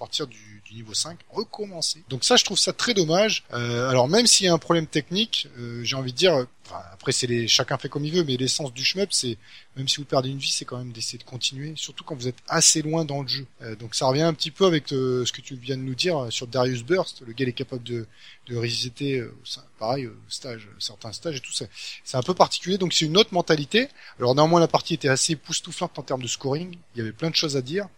[0.00, 2.04] partir du, du niveau 5, recommencer.
[2.08, 3.44] Donc ça, je trouve ça très dommage.
[3.52, 6.80] Euh, alors même s'il y a un problème technique, euh, j'ai envie de dire, enfin,
[6.92, 9.36] après c'est les, chacun fait comme il veut, mais l'essence du shmup, c'est
[9.76, 12.28] même si vous perdez une vie, c'est quand même d'essayer de continuer, surtout quand vous
[12.28, 13.46] êtes assez loin dans le jeu.
[13.62, 15.94] Euh, donc ça revient un petit peu avec euh, ce que tu viens de nous
[15.94, 17.22] dire sur Darius Burst.
[17.26, 18.06] Le gars est capable de,
[18.50, 19.34] de resetter, euh,
[19.78, 21.66] pareil, euh, stage, certains stages et tout ça.
[22.04, 23.88] C'est un peu particulier, donc c'est une autre mentalité.
[24.18, 26.76] Alors néanmoins la partie était assez époustouflante en termes de scoring.
[26.94, 27.88] Il y avait plein de choses à dire.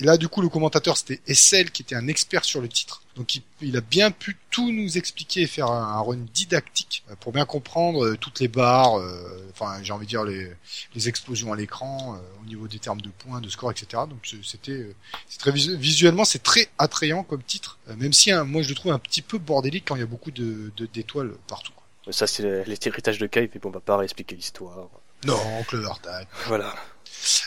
[0.00, 3.02] Et là, du coup, le commentateur, c'était Essel, qui était un expert sur le titre.
[3.16, 7.04] Donc, il, il a bien pu tout nous expliquer et faire un, un run didactique
[7.10, 10.50] euh, pour bien comprendre euh, toutes les barres, euh, enfin, j'ai envie de dire les,
[10.94, 14.04] les explosions à l'écran, euh, au niveau des termes de points, de score, etc.
[14.08, 14.94] Donc, c'était, euh,
[15.38, 18.92] très visu- visuellement, c'est très attrayant comme titre, même si hein, moi, je le trouve
[18.92, 21.72] un petit peu bordélique quand il y a beaucoup de de- d'étoiles partout.
[22.04, 22.12] quoi.
[22.12, 24.88] Ça, c'est l'héritage de Kai, mais bon, on va pas réexpliquer l'histoire.
[25.26, 25.38] Non,
[25.68, 26.26] Clover Tag.
[26.46, 26.74] Voilà.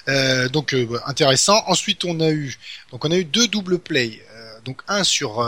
[0.08, 1.64] Euh, donc euh, intéressant.
[1.68, 2.58] Ensuite, on a eu
[2.92, 4.22] donc on a eu deux double play.
[4.32, 5.46] Euh, donc un sur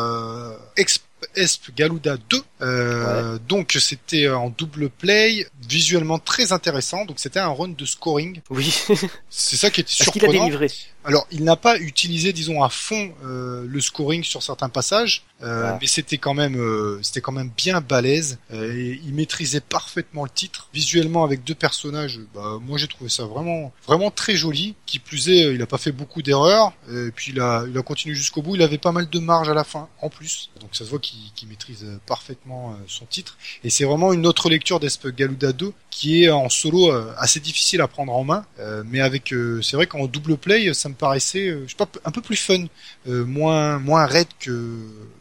[0.78, 1.04] Exp
[1.36, 2.44] Esp Galuda 2.
[2.62, 7.06] Euh, Donc c'était en double play, visuellement très intéressant.
[7.06, 8.42] Donc c'était un run de scoring.
[8.50, 8.74] Oui.
[9.30, 10.46] C'est ça qui était Est-ce qu'il a surprenant.
[10.46, 10.72] délivré
[11.04, 15.78] Alors, il n'a pas utilisé, disons, à fond euh, le scoring sur certains passages, euh,
[15.82, 18.40] mais c'était quand même, euh, c'était quand même bien balèze.
[18.54, 22.20] euh, et il maîtrisait parfaitement le titre, visuellement avec deux personnages.
[22.34, 24.76] Bah, moi, j'ai trouvé ça vraiment, vraiment très joli.
[24.86, 26.72] Qui plus est, il a pas fait beaucoup d'erreurs.
[26.90, 28.56] Et puis il a, il a continué jusqu'au bout.
[28.56, 30.50] Il avait pas mal de marge à la fin, en plus.
[30.62, 33.38] Donc ça se voit qu'il qu'il maîtrise parfaitement euh, son titre.
[33.64, 37.40] Et c'est vraiment une autre lecture d'Esp Galuda 2 qui est en solo euh, assez
[37.40, 40.94] difficile à prendre en main, euh, mais avec, c'est vrai qu'en double play, ça me
[40.96, 42.66] paraissait, je sais pas, un peu plus fun,
[43.06, 44.52] moins moins raide que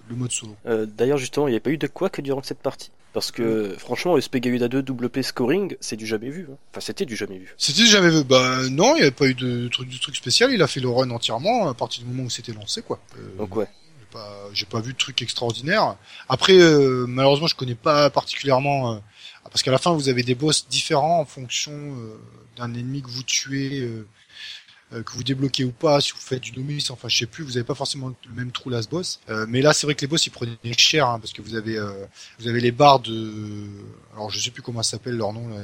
[0.09, 0.57] le mode solo.
[0.67, 2.91] Euh, D'ailleurs, justement, il n'y a pas eu de quoi que durant cette partie.
[3.13, 6.49] Parce que, franchement, le Spegayuda 2 double P scoring, c'est du jamais vu.
[6.51, 6.57] hein.
[6.73, 7.55] Enfin, c'était du jamais vu.
[7.57, 8.25] C'était jamais vu.
[8.25, 10.51] Bah non, il n'y avait pas eu de truc du truc spécial.
[10.53, 12.99] Il a fait le run entièrement à partir du moment où c'était lancé, quoi.
[13.17, 13.69] Euh, Donc, ouais.
[14.53, 15.97] J'ai pas, vu de truc extraordinaire.
[16.29, 18.99] Après, euh, malheureusement, je connais pas particulièrement euh,
[19.45, 22.21] parce qu'à la fin, vous avez des boss différents en fonction euh,
[22.57, 23.89] d'un ennemi que vous tuez,
[25.03, 26.01] que vous débloquez ou pas.
[26.01, 28.53] Si vous faites du novice, enfin, je sais plus, vous avez pas forcément le même
[28.53, 29.21] trou last boss.
[29.29, 31.55] Euh, mais là, c'est vrai que les boss, ils prenaient cher hein, parce que vous
[31.57, 32.05] avez, euh,
[32.39, 33.67] vous avez les barres de,
[34.15, 35.49] alors je sais plus comment ça s'appelle leur nom.
[35.49, 35.57] là.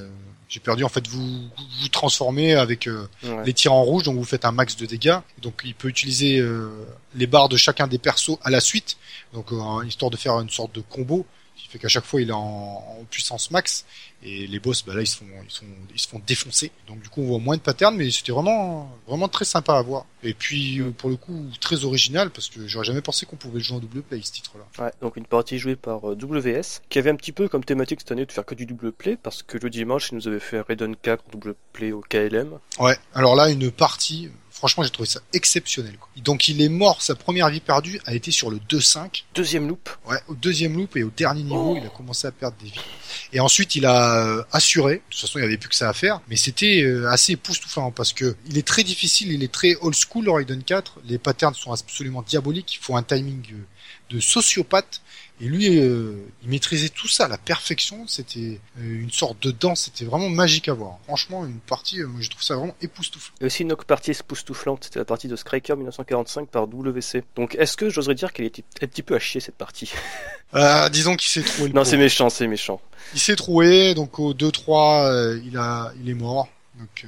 [0.49, 0.83] J'ai perdu.
[0.83, 1.43] En fait, vous
[1.81, 3.45] vous transformez avec euh, Ouais.
[3.47, 5.19] les tirs en rouge, donc vous faites un max de dégâts.
[5.41, 6.69] Donc il peut utiliser euh,
[7.15, 8.97] les barres de chacun des persos à la suite,
[9.33, 11.25] donc euh, histoire de faire une sorte de combo,
[11.61, 13.85] qui fait qu'à chaque fois il est en, en puissance max.
[14.23, 16.71] Et les boss, bah là ils se font, ils sont, ils se font défoncer.
[16.87, 19.83] Donc du coup on voit moins de patterns, mais c'était vraiment, vraiment très sympa à
[19.83, 20.05] voir.
[20.23, 23.59] Et puis euh, pour le coup très original parce que j'aurais jamais pensé qu'on pouvait
[23.59, 24.85] le jouer en double play ce titre-là.
[24.85, 28.01] Ouais, donc une partie jouée par euh, WS, qui avait un petit peu comme thématique
[28.01, 30.41] cette année de faire que du double play, parce que le dimanche, ils nous avaient
[30.41, 32.59] fait un Raiden 4 en double play au KLM.
[32.79, 32.99] Ouais.
[33.15, 34.31] Alors là une partie,
[34.61, 35.97] franchement j'ai trouvé ça exceptionnel.
[35.99, 36.09] Quoi.
[36.19, 39.25] Donc il est mort, sa première vie perdue a été sur le 2-5.
[39.35, 39.89] Deuxième loop.
[40.07, 41.79] Ouais, au deuxième loop et au dernier niveau, Oh.
[41.81, 42.81] il a commencé à perdre des vies.
[43.33, 44.97] Et ensuite, il a euh, assuré.
[44.97, 46.21] De toute façon, il n'y avait plus que ça à faire.
[46.29, 49.95] Mais c'était euh, assez époustouflant parce que il est très difficile, il est très old
[49.97, 50.99] school, Raiden 4.
[51.07, 52.75] Les patterns sont absolument diaboliques.
[52.75, 55.01] Il faut un timing euh, de sociopathe.
[55.43, 58.07] Et lui, euh, il maîtrisait tout ça à la perfection.
[58.07, 59.85] C'était euh, une sorte de danse.
[59.85, 60.99] C'était vraiment magique à voir.
[61.05, 63.35] Franchement, une partie, euh, moi, je trouve ça vraiment époustouflant.
[63.41, 67.25] Et aussi une autre partie époustouflante, c'était la partie de Striker 1945 par WC.
[67.37, 69.93] Donc est-ce que j'oserais dire qu'elle était un petit peu à chier cette partie?
[70.53, 72.81] Euh, disons qu'il s'est trouvé le Non, c'est méchant, c'est méchant.
[73.15, 73.95] Il s'est trouvé.
[73.95, 76.49] Donc au 2-3, euh, il a, il est mort.
[76.77, 77.07] Donc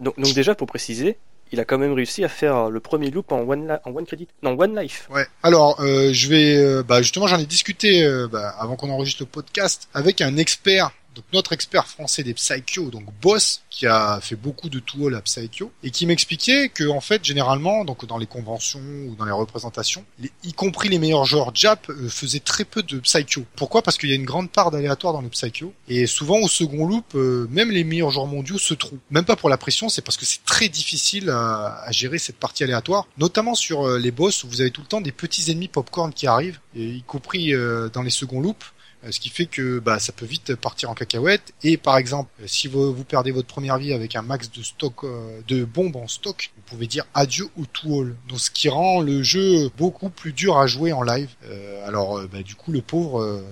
[0.00, 1.16] Donc, donc déjà, pour préciser,
[1.52, 4.28] il a quand même réussi à faire le premier loop en one, en one credit,
[4.42, 5.08] non, one life.
[5.10, 5.26] Ouais.
[5.42, 9.22] Alors, euh, je vais, euh, bah, justement, j'en ai discuté euh, bah, avant qu'on enregistre
[9.22, 14.20] le podcast avec un expert, donc notre expert français des Psycho, donc Boss, qui a
[14.20, 18.18] fait beaucoup de tout à Psycho, et qui m'expliquait que en fait, généralement, donc dans
[18.18, 20.04] les conventions ou dans les représentations,
[20.44, 23.44] y compris les meilleurs joueurs Jap euh, faisaient très peu de Psycho.
[23.56, 23.80] Pourquoi?
[23.80, 26.86] Parce qu'il y a une grande part d'aléatoire dans le Psycho, et souvent au second
[26.86, 28.98] loop, euh, même les meilleurs joueurs mondiaux se trouvent.
[29.10, 32.62] Même pas pour la pression, c'est parce que c'est très difficile à, gérer cette partie
[32.62, 35.68] aléatoire, notamment sur euh, les boss où vous avez tout le temps des petits ennemis
[35.68, 37.52] popcorn qui arrivent, y compris
[37.92, 38.66] dans les seconds loops.
[39.06, 41.54] Euh, Ce qui fait que bah, ça peut vite partir en cacahuète.
[41.62, 44.62] Et par exemple, euh, si vous, vous perdez votre première vie avec un max de
[44.62, 48.16] stock euh, de bombes en stock, vous pouvez dire adieu au to all.
[48.28, 51.30] Donc ce qui rend le jeu beaucoup plus dur à jouer en live.
[51.44, 53.42] Euh, alors euh, bah, du coup le pauvre,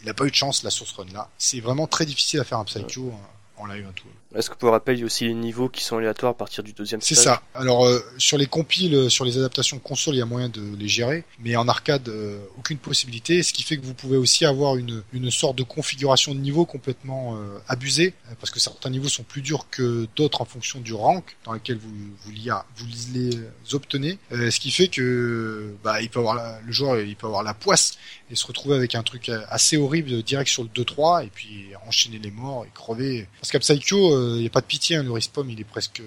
[0.00, 1.28] il n'a pas eu de chance la source run là.
[1.38, 3.12] C'est vraiment très difficile à faire un psycho.
[3.56, 4.12] en live un tool.
[4.34, 6.62] Est-ce que pour rappel, il y a aussi les niveaux qui sont aléatoires à partir
[6.62, 7.42] du deuxième C'est ça.
[7.54, 10.60] Alors euh, sur les compiles, euh, sur les adaptations console, il y a moyen de
[10.78, 13.42] les gérer, mais en arcade, euh, aucune possibilité.
[13.42, 16.66] Ce qui fait que vous pouvez aussi avoir une, une sorte de configuration de niveau
[16.66, 20.80] complètement euh, abusée, euh, parce que certains niveaux sont plus durs que d'autres en fonction
[20.80, 21.88] du rank dans lequel vous
[22.22, 23.30] vous, l'y a- vous les
[23.72, 24.18] obtenez.
[24.32, 27.42] Euh, ce qui fait que bah, il peut avoir la- le joueur, il peut avoir
[27.42, 27.96] la poisse
[28.30, 32.18] et se retrouver avec un truc assez horrible direct sur le 2-3 et puis enchaîner
[32.18, 33.26] les morts et crever.
[33.40, 35.64] Parce qu'à Psycho, euh, il n'y a pas de pitié, hein, le respawn il est
[35.64, 36.02] presque...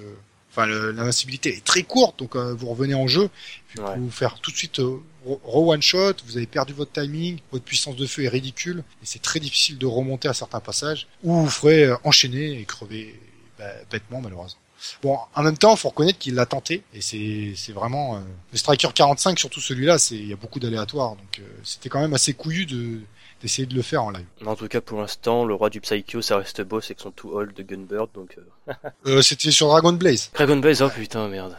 [0.53, 3.29] Enfin, l'invincibilité est très courte, donc euh, vous revenez en jeu,
[3.69, 3.97] puis Ouais.
[3.97, 7.63] vous faire tout de suite euh, re one shot, vous avez perdu votre timing, votre
[7.63, 11.43] puissance de feu est ridicule, et c'est très difficile de remonter à certains passages, ou
[11.43, 13.17] vous ferez euh, enchaîner et crever
[13.57, 14.59] bah, bêtement malheureusement.
[15.03, 18.19] Bon, en même temps, faut reconnaître qu'il l'a tenté, et c'est c'est vraiment euh,
[18.51, 22.01] le Striker 45, surtout celui-là, c'est il y a beaucoup d'aléatoires, donc euh, c'était quand
[22.01, 22.99] même assez couillu de
[23.41, 24.25] d'essayer de le faire en live.
[24.45, 27.29] En tout cas, pour l'instant, le roi du Psycho, ça reste boss avec son tout
[27.29, 28.37] old de Gunbird, donc...
[28.37, 28.73] Euh...
[29.07, 30.29] Euh, c'était sur Dragon Blaze.
[30.33, 31.57] Dragon Blaze, oh putain, merde.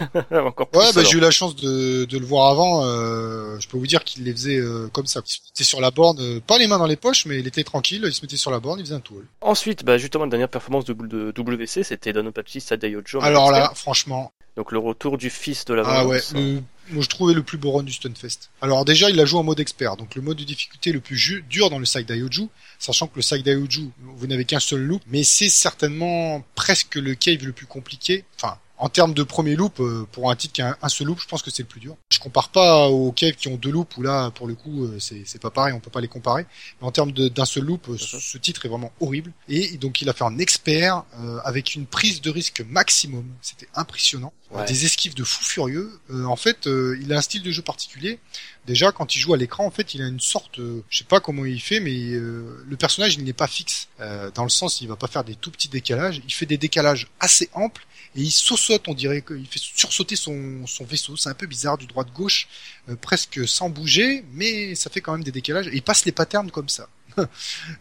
[0.30, 2.84] Encore plus, Ouais, bah, j'ai eu la chance de, de le voir avant.
[2.84, 5.20] Euh, je peux vous dire qu'il les faisait euh, comme ça.
[5.24, 7.64] Il se mettait sur la borne, pas les mains dans les poches, mais il était
[7.64, 8.02] tranquille.
[8.04, 9.18] Il se mettait sur la borne, il faisait un tour.
[9.40, 13.20] Ensuite, bah, justement, la dernière performance de, de WC, c'était Danopachi Sadayojo.
[13.22, 16.60] Alors là, franchement, Donc le retour du fils de la ah ouais, le,
[16.90, 18.50] moi je trouvais le plus beau run du Stunfest.
[18.60, 21.42] Alors déjà, il l'a joué en mode expert, donc le mode de difficulté le plus
[21.48, 25.02] dur dans le Side Daioju, sachant que le Side Daioju, vous n'avez qu'un seul loop,
[25.06, 28.24] mais c'est certainement presque le cave le plus compliqué.
[28.36, 31.20] Enfin, en termes de premier loop, euh, pour un titre qui a un, seul loop,
[31.20, 31.96] je pense que c'est le plus dur.
[32.10, 34.98] Je compare pas aux caves qui ont deux loops où là, pour le coup, euh,
[34.98, 36.46] c'est pas pareil, on peut pas les comparer.
[36.80, 39.32] Mais en termes d'un seul loop, euh, ce, ce titre est vraiment horrible.
[39.48, 43.24] Et donc il a fait un expert euh, avec une prise de risque maximum.
[43.42, 44.32] C'était impressionnant.
[44.50, 44.64] Ouais.
[44.64, 45.90] Des esquives de fou furieux.
[46.10, 48.18] Euh, en fait, euh, il a un style de jeu particulier.
[48.66, 51.04] Déjà, quand il joue à l'écran, en fait, il a une sorte, euh, je sais
[51.04, 53.88] pas comment il fait, mais euh, le personnage, il n'est pas fixe.
[54.00, 56.22] Euh, dans le sens, il va pas faire des tout petits décalages.
[56.24, 57.86] Il fait des décalages assez amples
[58.16, 61.16] et il saute, on dirait qu'il fait sursauter son, son vaisseau.
[61.16, 62.48] C'est un peu bizarre, du droit de gauche,
[62.88, 65.68] euh, presque sans bouger, mais ça fait quand même des décalages.
[65.68, 66.88] Et il passe les patterns comme ça.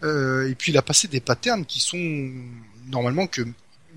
[0.04, 1.98] Euh, et puis il a passé des patterns qui sont
[2.88, 3.46] normalement que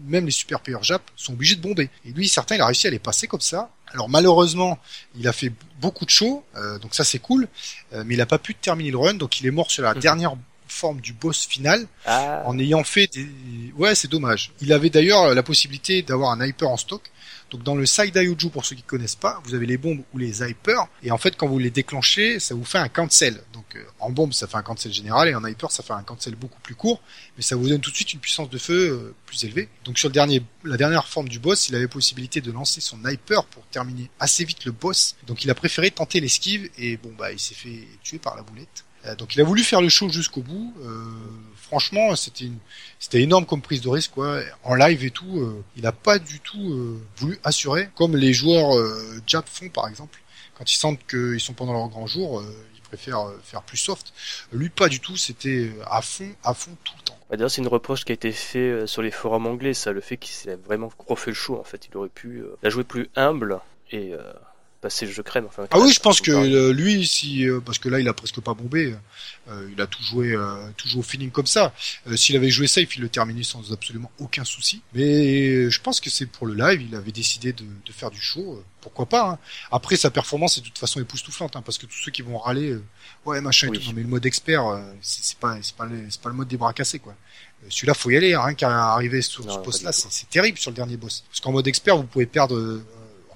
[0.06, 1.88] même les super players Jap sont obligés de bomber.
[2.04, 3.70] Et lui, certains, il a réussi à les passer comme ça.
[3.92, 4.78] Alors malheureusement,
[5.16, 7.48] il a fait beaucoup de shows, euh, donc ça c'est cool,
[7.92, 9.94] euh, mais il a pas pu terminer le run, donc il est mort sur la
[9.94, 10.00] Mhm.
[10.00, 10.36] dernière
[10.70, 13.28] forme du boss final Ah, en ayant fait des...
[13.76, 14.52] Ouais, c'est dommage.
[14.60, 17.10] Il avait d'ailleurs la possibilité d'avoir un hyper en stock.
[17.50, 20.18] Donc dans le Side Daioju, pour ceux qui connaissent pas, vous avez les bombes ou
[20.18, 23.42] les hyper, et en fait quand vous les déclenchez, ça vous fait un cancel.
[23.52, 26.02] Donc euh, en bombe, ça fait un cancel général, et en hyper, ça fait un
[26.02, 27.02] cancel beaucoup plus court,
[27.36, 29.68] mais ça vous donne tout de suite une puissance de feu euh, plus élevée.
[29.84, 32.98] Donc sur le dernier, la dernière forme du boss, il avait possibilité de lancer son
[33.04, 35.16] hyper pour terminer assez vite le boss.
[35.26, 38.42] Donc il a préféré tenter l'esquive, et bon bah il s'est fait tuer par la
[38.42, 38.84] boulette.
[39.06, 40.74] Euh, Donc il a voulu faire le show jusqu'au bout.
[40.82, 41.04] Euh,
[41.56, 42.58] franchement, c'était une,
[42.98, 44.40] c'était énorme comme prise de risque quoi.
[44.64, 48.72] En live et tout, euh, il a pas du tout voulu assurer, comme les joueurs
[49.26, 50.20] Jap font par exemple.
[50.54, 52.42] Quand ils sentent qu'ils sont pendant leur grand jour,
[52.74, 54.12] ils préfèrent faire plus soft.
[54.52, 55.16] Lui pas du tout.
[55.16, 57.18] C'était à fond, à fond tout le temps.
[57.30, 60.00] d'ailleurs, c'est une reproche qui a été fait euh, sur les forums anglais, ça, le
[60.00, 61.88] fait qu'il s'est vraiment refait le show, en fait.
[61.90, 64.32] Il aurait pu euh, la jouer plus humble et euh,
[64.80, 65.44] passer le jeu crème.
[65.46, 68.14] Enfin, Ah oui, je pense que euh, lui, si euh, parce que là, il a
[68.14, 68.94] presque pas bombé,
[69.48, 71.74] euh, il a tout joué, euh, tout joué au feeling comme ça.
[72.06, 74.82] Euh, S'il avait joué safe, il le terminait sans absolument aucun souci.
[74.94, 78.20] Mais je pense que c'est pour le live, il avait décidé de, de faire du
[78.20, 78.54] show.
[78.54, 79.38] euh, pourquoi pas hein.
[79.70, 82.38] Après, sa performance est de toute façon époustouflante, hein, parce que tous ceux qui vont
[82.38, 82.82] râler, euh,
[83.26, 83.78] ouais machin et Oui.
[83.78, 86.34] tout, non, mais le mode expert, euh, c'est pas, c'est pas, le- c'est pas le
[86.36, 87.14] mode des bras cassés quoi.
[87.62, 89.92] Euh, Celui-là, faut y aller, hein, qu'à arriver sur Non, ce tout.
[90.10, 91.24] c'est terrible sur le dernier boss.
[91.28, 92.82] Parce qu'en mode expert, vous pouvez perdre, euh,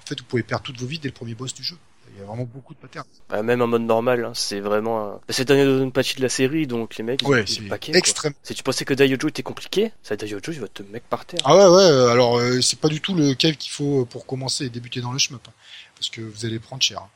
[0.05, 1.77] en fait, vous pouvez perdre toutes vos vies dès le premier boss du jeu.
[2.13, 3.05] Il y a vraiment beaucoup de patterns.
[3.27, 5.01] Bah, même en mode normal, hein, c'est vraiment.
[5.05, 7.43] un- Bah, c'est le dernier Donpachi de la série, donc les mecs, ils ont Ouais,
[7.45, 7.91] c'est le paquet.
[7.91, 7.99] quoi.
[7.99, 8.33] extrême.
[8.43, 11.41] Si tu pensais que Daiojo était compliqué, ça Daiojo, il va te mettre par terre.
[11.43, 11.81] Ah ouais, ouais.
[11.91, 15.01] euh, Alors, euh, c'est pas du tout le cave qu'il faut pour commencer et débuter
[15.01, 15.51] dans le shmup, hein,
[15.95, 16.99] parce que vous allez prendre cher.
[16.99, 17.09] hein.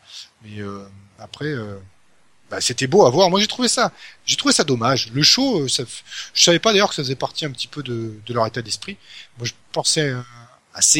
[0.43, 0.83] Mais euh,
[1.17, 1.77] après, euh,
[2.49, 3.29] bah, c'était beau à voir.
[3.29, 3.93] Moi, j'ai trouvé ça,
[4.25, 5.11] j'ai trouvé ça dommage.
[5.13, 5.83] Le show, euh, ça,
[6.33, 8.61] je savais pas d'ailleurs que ça faisait partie un petit peu de, de leur état
[8.61, 8.97] d'esprit.
[9.37, 10.19] Moi, je pensais euh,
[10.79, 10.99] assez,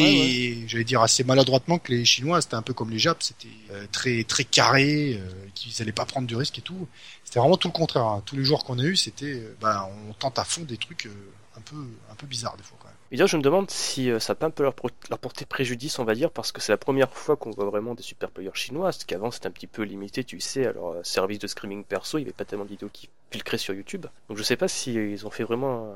[0.60, 3.54] Ouais, j'allais dire assez maladroitement que les Chinois, c'était un peu comme les Japs, c'était
[3.72, 6.86] euh, très très carré, euh, qu'ils allaient pas prendre de risques et tout.
[7.24, 8.04] C'était vraiment tout le contraire.
[8.04, 8.22] hein.
[8.24, 11.08] Tous les joueurs qu'on a eu, c'était, euh, bah, on tente à fond des trucs
[11.56, 11.76] un peu
[12.10, 12.96] un peu bizarres des fois quand même.
[13.12, 14.74] Et d'ailleurs, je me demande si ça peut un peu leur,
[15.10, 17.94] leur porter préjudice, on va dire, parce que c'est la première fois qu'on voit vraiment
[17.94, 21.04] des super players chinois, parce qu'avant c'était un petit peu limité, tu sais, à leur
[21.04, 24.06] service de screaming perso, il n'y avait pas tellement de vidéos qui filtraient sur YouTube.
[24.28, 25.92] Donc je sais pas si ils ont fait vraiment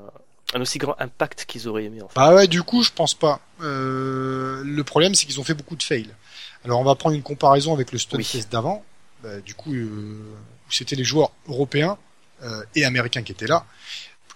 [0.52, 2.14] un, aussi grand impact qu'ils auraient aimé, en fait.
[2.16, 3.40] Bah ouais, du coup, je pense pas.
[3.60, 6.10] Euh, le problème, c'est qu'ils ont fait beaucoup de fails.
[6.64, 8.44] Alors, on va prendre une comparaison avec le Stunfest Oui.
[8.50, 8.84] d'avant.
[9.22, 9.86] Bah, du coup, euh,
[10.68, 11.96] où c'était les joueurs européens
[12.42, 13.64] euh, et américains qui étaient là,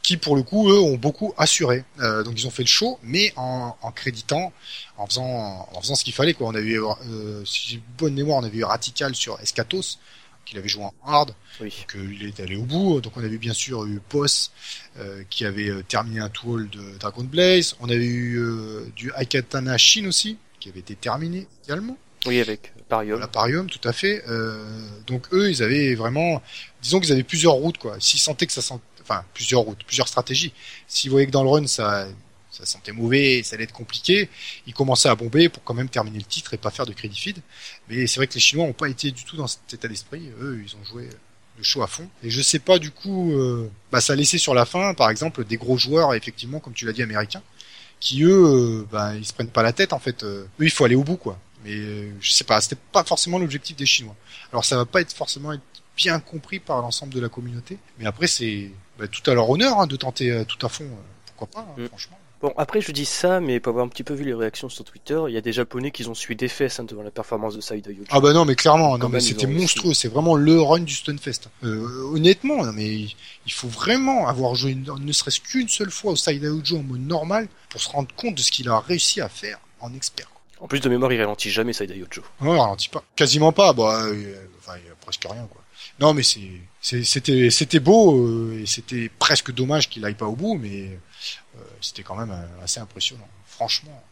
[0.02, 1.84] qui pour le coup eux ont beaucoup assuré.
[2.00, 4.52] Euh, donc ils ont fait le show, mais en, en créditant,
[4.96, 6.46] en faisant, en faisant ce qu'il fallait quoi.
[6.48, 9.98] On a eu, euh, si j'ai bonne mémoire, on avait eu Ratical sur Escatos,
[10.48, 11.70] qu'il avait joué en hard, Oui.
[11.94, 13.00] donc il est allé au bout.
[13.00, 14.50] Donc on avait bien sûr eu Poss
[14.98, 17.76] euh, qui avait euh, terminé un tool de Dragon Blaze.
[17.80, 21.96] On avait eu euh, du Aikatana Shin aussi qui avait été terminé également.
[22.26, 23.20] Oui, avec Parium.
[23.20, 24.24] L'Aparium, tout à fait.
[24.28, 26.42] Euh, donc eux, ils avaient vraiment,
[26.82, 27.96] disons qu'ils avaient plusieurs routes quoi.
[28.00, 30.52] S'ils sentaient que ça sent, enfin plusieurs routes, plusieurs stratégies.
[30.86, 32.08] S'ils voyaient que dans le run ça,
[32.50, 34.28] ça sentait mauvais, ça allait être compliqué,
[34.66, 37.18] ils commençaient à bomber pour quand même terminer le titre et pas faire de crédit
[37.20, 37.38] feed.
[37.88, 40.30] Mais c'est vrai que les Chinois ont pas été du tout dans cet état d'esprit.
[40.40, 41.08] Eux, ils ont joué
[41.56, 42.08] le show à fond.
[42.22, 45.10] Et je sais pas du coup, euh, bah ça a laissé sur la fin, par
[45.10, 47.42] exemple, des gros joueurs effectivement, comme tu l'as dit, américains,
[48.00, 48.44] qui eux,
[48.82, 50.22] euh, bah ils se prennent pas la tête en fait.
[50.22, 51.38] Euh, eux, il faut aller au bout quoi.
[51.64, 54.14] Mais euh, je sais pas, c'était pas forcément l'objectif des Chinois.
[54.52, 55.62] Alors ça va pas être forcément être
[55.96, 57.78] bien compris par l'ensemble de la communauté.
[57.98, 60.88] Mais après, c'est bah, tout à leur honneur hein, de tenter tout à fond.
[61.26, 61.86] pourquoi pas, hein, Mm.
[61.88, 62.17] franchement.
[62.40, 64.84] Bon, après, je dis ça, mais pour avoir un petit peu vu les réactions sur
[64.84, 67.56] Twitter, il y a des Japonais qui ont suivi des fesses hein, devant la performance
[67.56, 68.06] de Saïda Yuji.
[68.10, 69.92] Ah bah non, mais clairement, non, mais c'était monstrueux.
[69.92, 71.48] C'est vraiment le run du Stunfest.
[71.64, 72.86] Euh, honnêtement, non, mais
[73.46, 77.00] il faut vraiment avoir joué ne serait-ce qu'une seule fois au Side Ujo en mode
[77.06, 80.28] normal pour se rendre compte de ce qu'il a réussi à faire en expert.
[80.60, 82.22] En plus de mémoire, il ralentit jamais Saïda Yojo.
[82.40, 83.02] Non, il ralentit pas.
[83.16, 83.72] Quasiment pas.
[83.72, 85.62] Bah, euh, enfin, il y a presque rien, quoi.
[86.00, 86.40] Non, mais c'est-
[86.80, 90.98] c'était, c'était beau euh, et c'était presque dommage qu'il aille pas au bout, mais
[91.56, 93.28] euh, c'était quand même euh, assez impressionnant.
[93.46, 94.02] Franchement,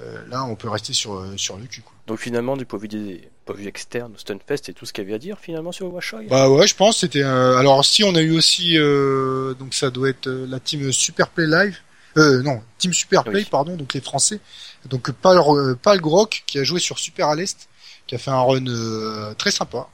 [0.00, 1.92] euh, là, on peut rester sur euh, sur le cul, quoi.
[2.06, 4.92] Donc finalement, du point de vue des point de vue externe, Stunfest, c'est tout ce
[4.92, 6.22] qu'il y avait à dire finalement sur Washoi.
[6.28, 7.22] Bah ouais, je pense c'était.
[7.22, 11.46] euh, alors si on a eu aussi, euh, donc ça doit être la team Superplay
[11.46, 11.78] Live.
[12.18, 13.48] Euh, non, Team Superplay, Oui.
[13.50, 14.38] pardon, donc les Français.
[14.86, 17.68] Donc Pal, euh, Pal Grok qui a joué sur Super à l'Est,
[18.06, 19.88] qui a fait un run euh, très sympa,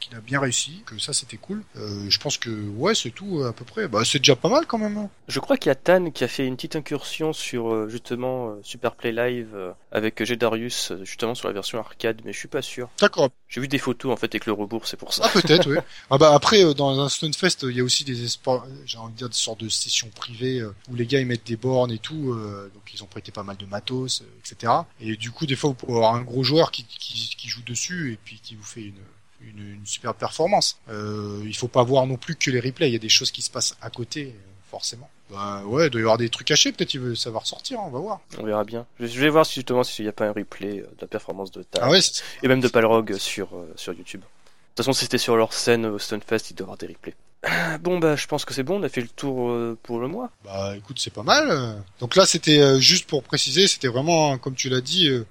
[0.00, 1.62] qu'il a bien réussi, que ça c'était cool.
[1.76, 3.86] Euh, je pense que ouais, c'est tout à peu près.
[3.86, 4.96] Bah c'est déjà pas mal quand même.
[4.98, 5.08] hein.
[5.28, 8.50] Je crois qu'il y a Tan qui a fait une petite incursion sur euh, justement
[8.50, 9.56] euh, Super Play Live
[9.92, 12.88] avec Gedarius, euh, justement sur la version arcade, mais je suis pas sûr.
[13.00, 13.28] D'accord.
[13.48, 15.24] J'ai vu des photos en fait avec le rebours, c'est pour ça.
[15.26, 15.76] Ah peut-être, oui.
[16.10, 19.18] Ah bah après dans un Stunfest, il y a aussi des espoirs, j'ai envie de
[19.18, 22.34] dire des sortes de sessions privées où les gars ils mettent des bornes et tout,
[22.74, 24.72] donc ils ont prêté pas mal de matos, etc.
[25.00, 27.62] Et du coup des fois vous pouvez avoir un gros joueur qui, qui, qui joue
[27.62, 28.94] dessus et puis qui vous fait une
[29.42, 30.78] une, une super performance.
[30.88, 33.30] Euh, il faut pas voir non plus que les replays, il y a des choses
[33.30, 35.08] qui se passent à côté, euh, forcément.
[35.30, 37.90] Bah ouais, il doit y avoir des trucs cachés, peut-être il veut ressortir, hein, on
[37.90, 38.20] va voir.
[38.38, 38.84] On verra bien.
[38.98, 41.50] Je vais voir si justement s'il n'y a pas un replay euh, de la performance
[41.52, 44.20] de Tan Ah ouais, c'est- et même de Palrog sur euh, sur YouTube.
[44.22, 46.86] De toute façon, si c'était sur leur scène au Stunfest, il doit y avoir des
[46.88, 47.14] replays.
[47.80, 48.80] Bon bah, je pense que c'est bon.
[48.80, 50.30] On a fait le tour euh, pour le mois.
[50.44, 51.48] Bah écoute, c'est pas mal.
[51.50, 51.72] euh.
[51.98, 55.24] Donc là, c'était euh, juste pour préciser, c'était vraiment, comme tu l'as dit, euh,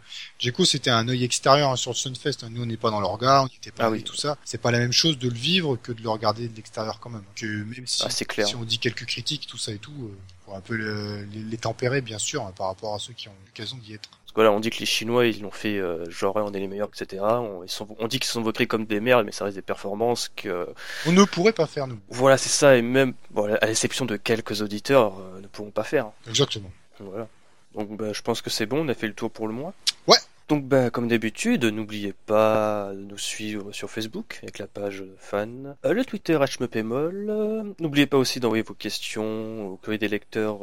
[0.65, 2.43] c'était un œil extérieur hein, sur le Sunfest.
[2.43, 2.47] hein.
[2.49, 3.99] Nous, on n'est pas dans le regard, on n'était pas Ah oui.
[3.99, 4.37] et tout ça.
[4.43, 7.11] C'est pas la même chose de le vivre que de le regarder de l'extérieur quand
[7.11, 7.23] même.
[7.35, 8.47] Que même si, Ah, c'est clair.
[8.47, 11.41] si on dit quelques critiques, tout ça et tout, euh, faut un peu le- les,
[11.43, 14.09] les tempérer, bien sûr, hein, par rapport à ceux qui ont l'occasion d'y être.
[14.29, 16.59] Parce que voilà, on dit que les Chinois, ils l'ont fait euh, genre on est
[16.59, 17.23] les meilleurs, etc.
[17.23, 19.63] On, ils sont, on dit qu'ils sont votés comme des merdes, mais ça reste des
[19.63, 20.67] performances que
[21.07, 21.97] On ne pourrait pas faire, nous.
[22.09, 22.77] voilà, c'est ça.
[22.77, 26.11] Et même bon, à l'exception de quelques auditeurs, euh, ne pourront pas faire.
[26.27, 26.69] Exactement.
[26.99, 27.27] Voilà.
[27.73, 29.73] Donc bah, je pense que c'est bon, on a fait le tour pour le mois.
[30.05, 30.17] Ouais.
[30.47, 35.75] Donc bah, comme d'habitude, n'oubliez pas de nous suivre sur Facebook avec la page fan,
[35.85, 37.25] euh, le Twitter hmepmol.
[37.31, 40.59] Euh, N'oubliez pas aussi d'envoyer vos questions au courrier des lecteurs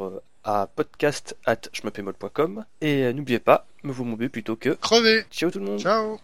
[0.47, 1.57] à podcast at
[2.79, 4.69] et euh, n'oubliez pas, me vous montez plutôt que.
[4.69, 5.25] Crevé.
[5.29, 6.19] Ciao tout le monde Ciao.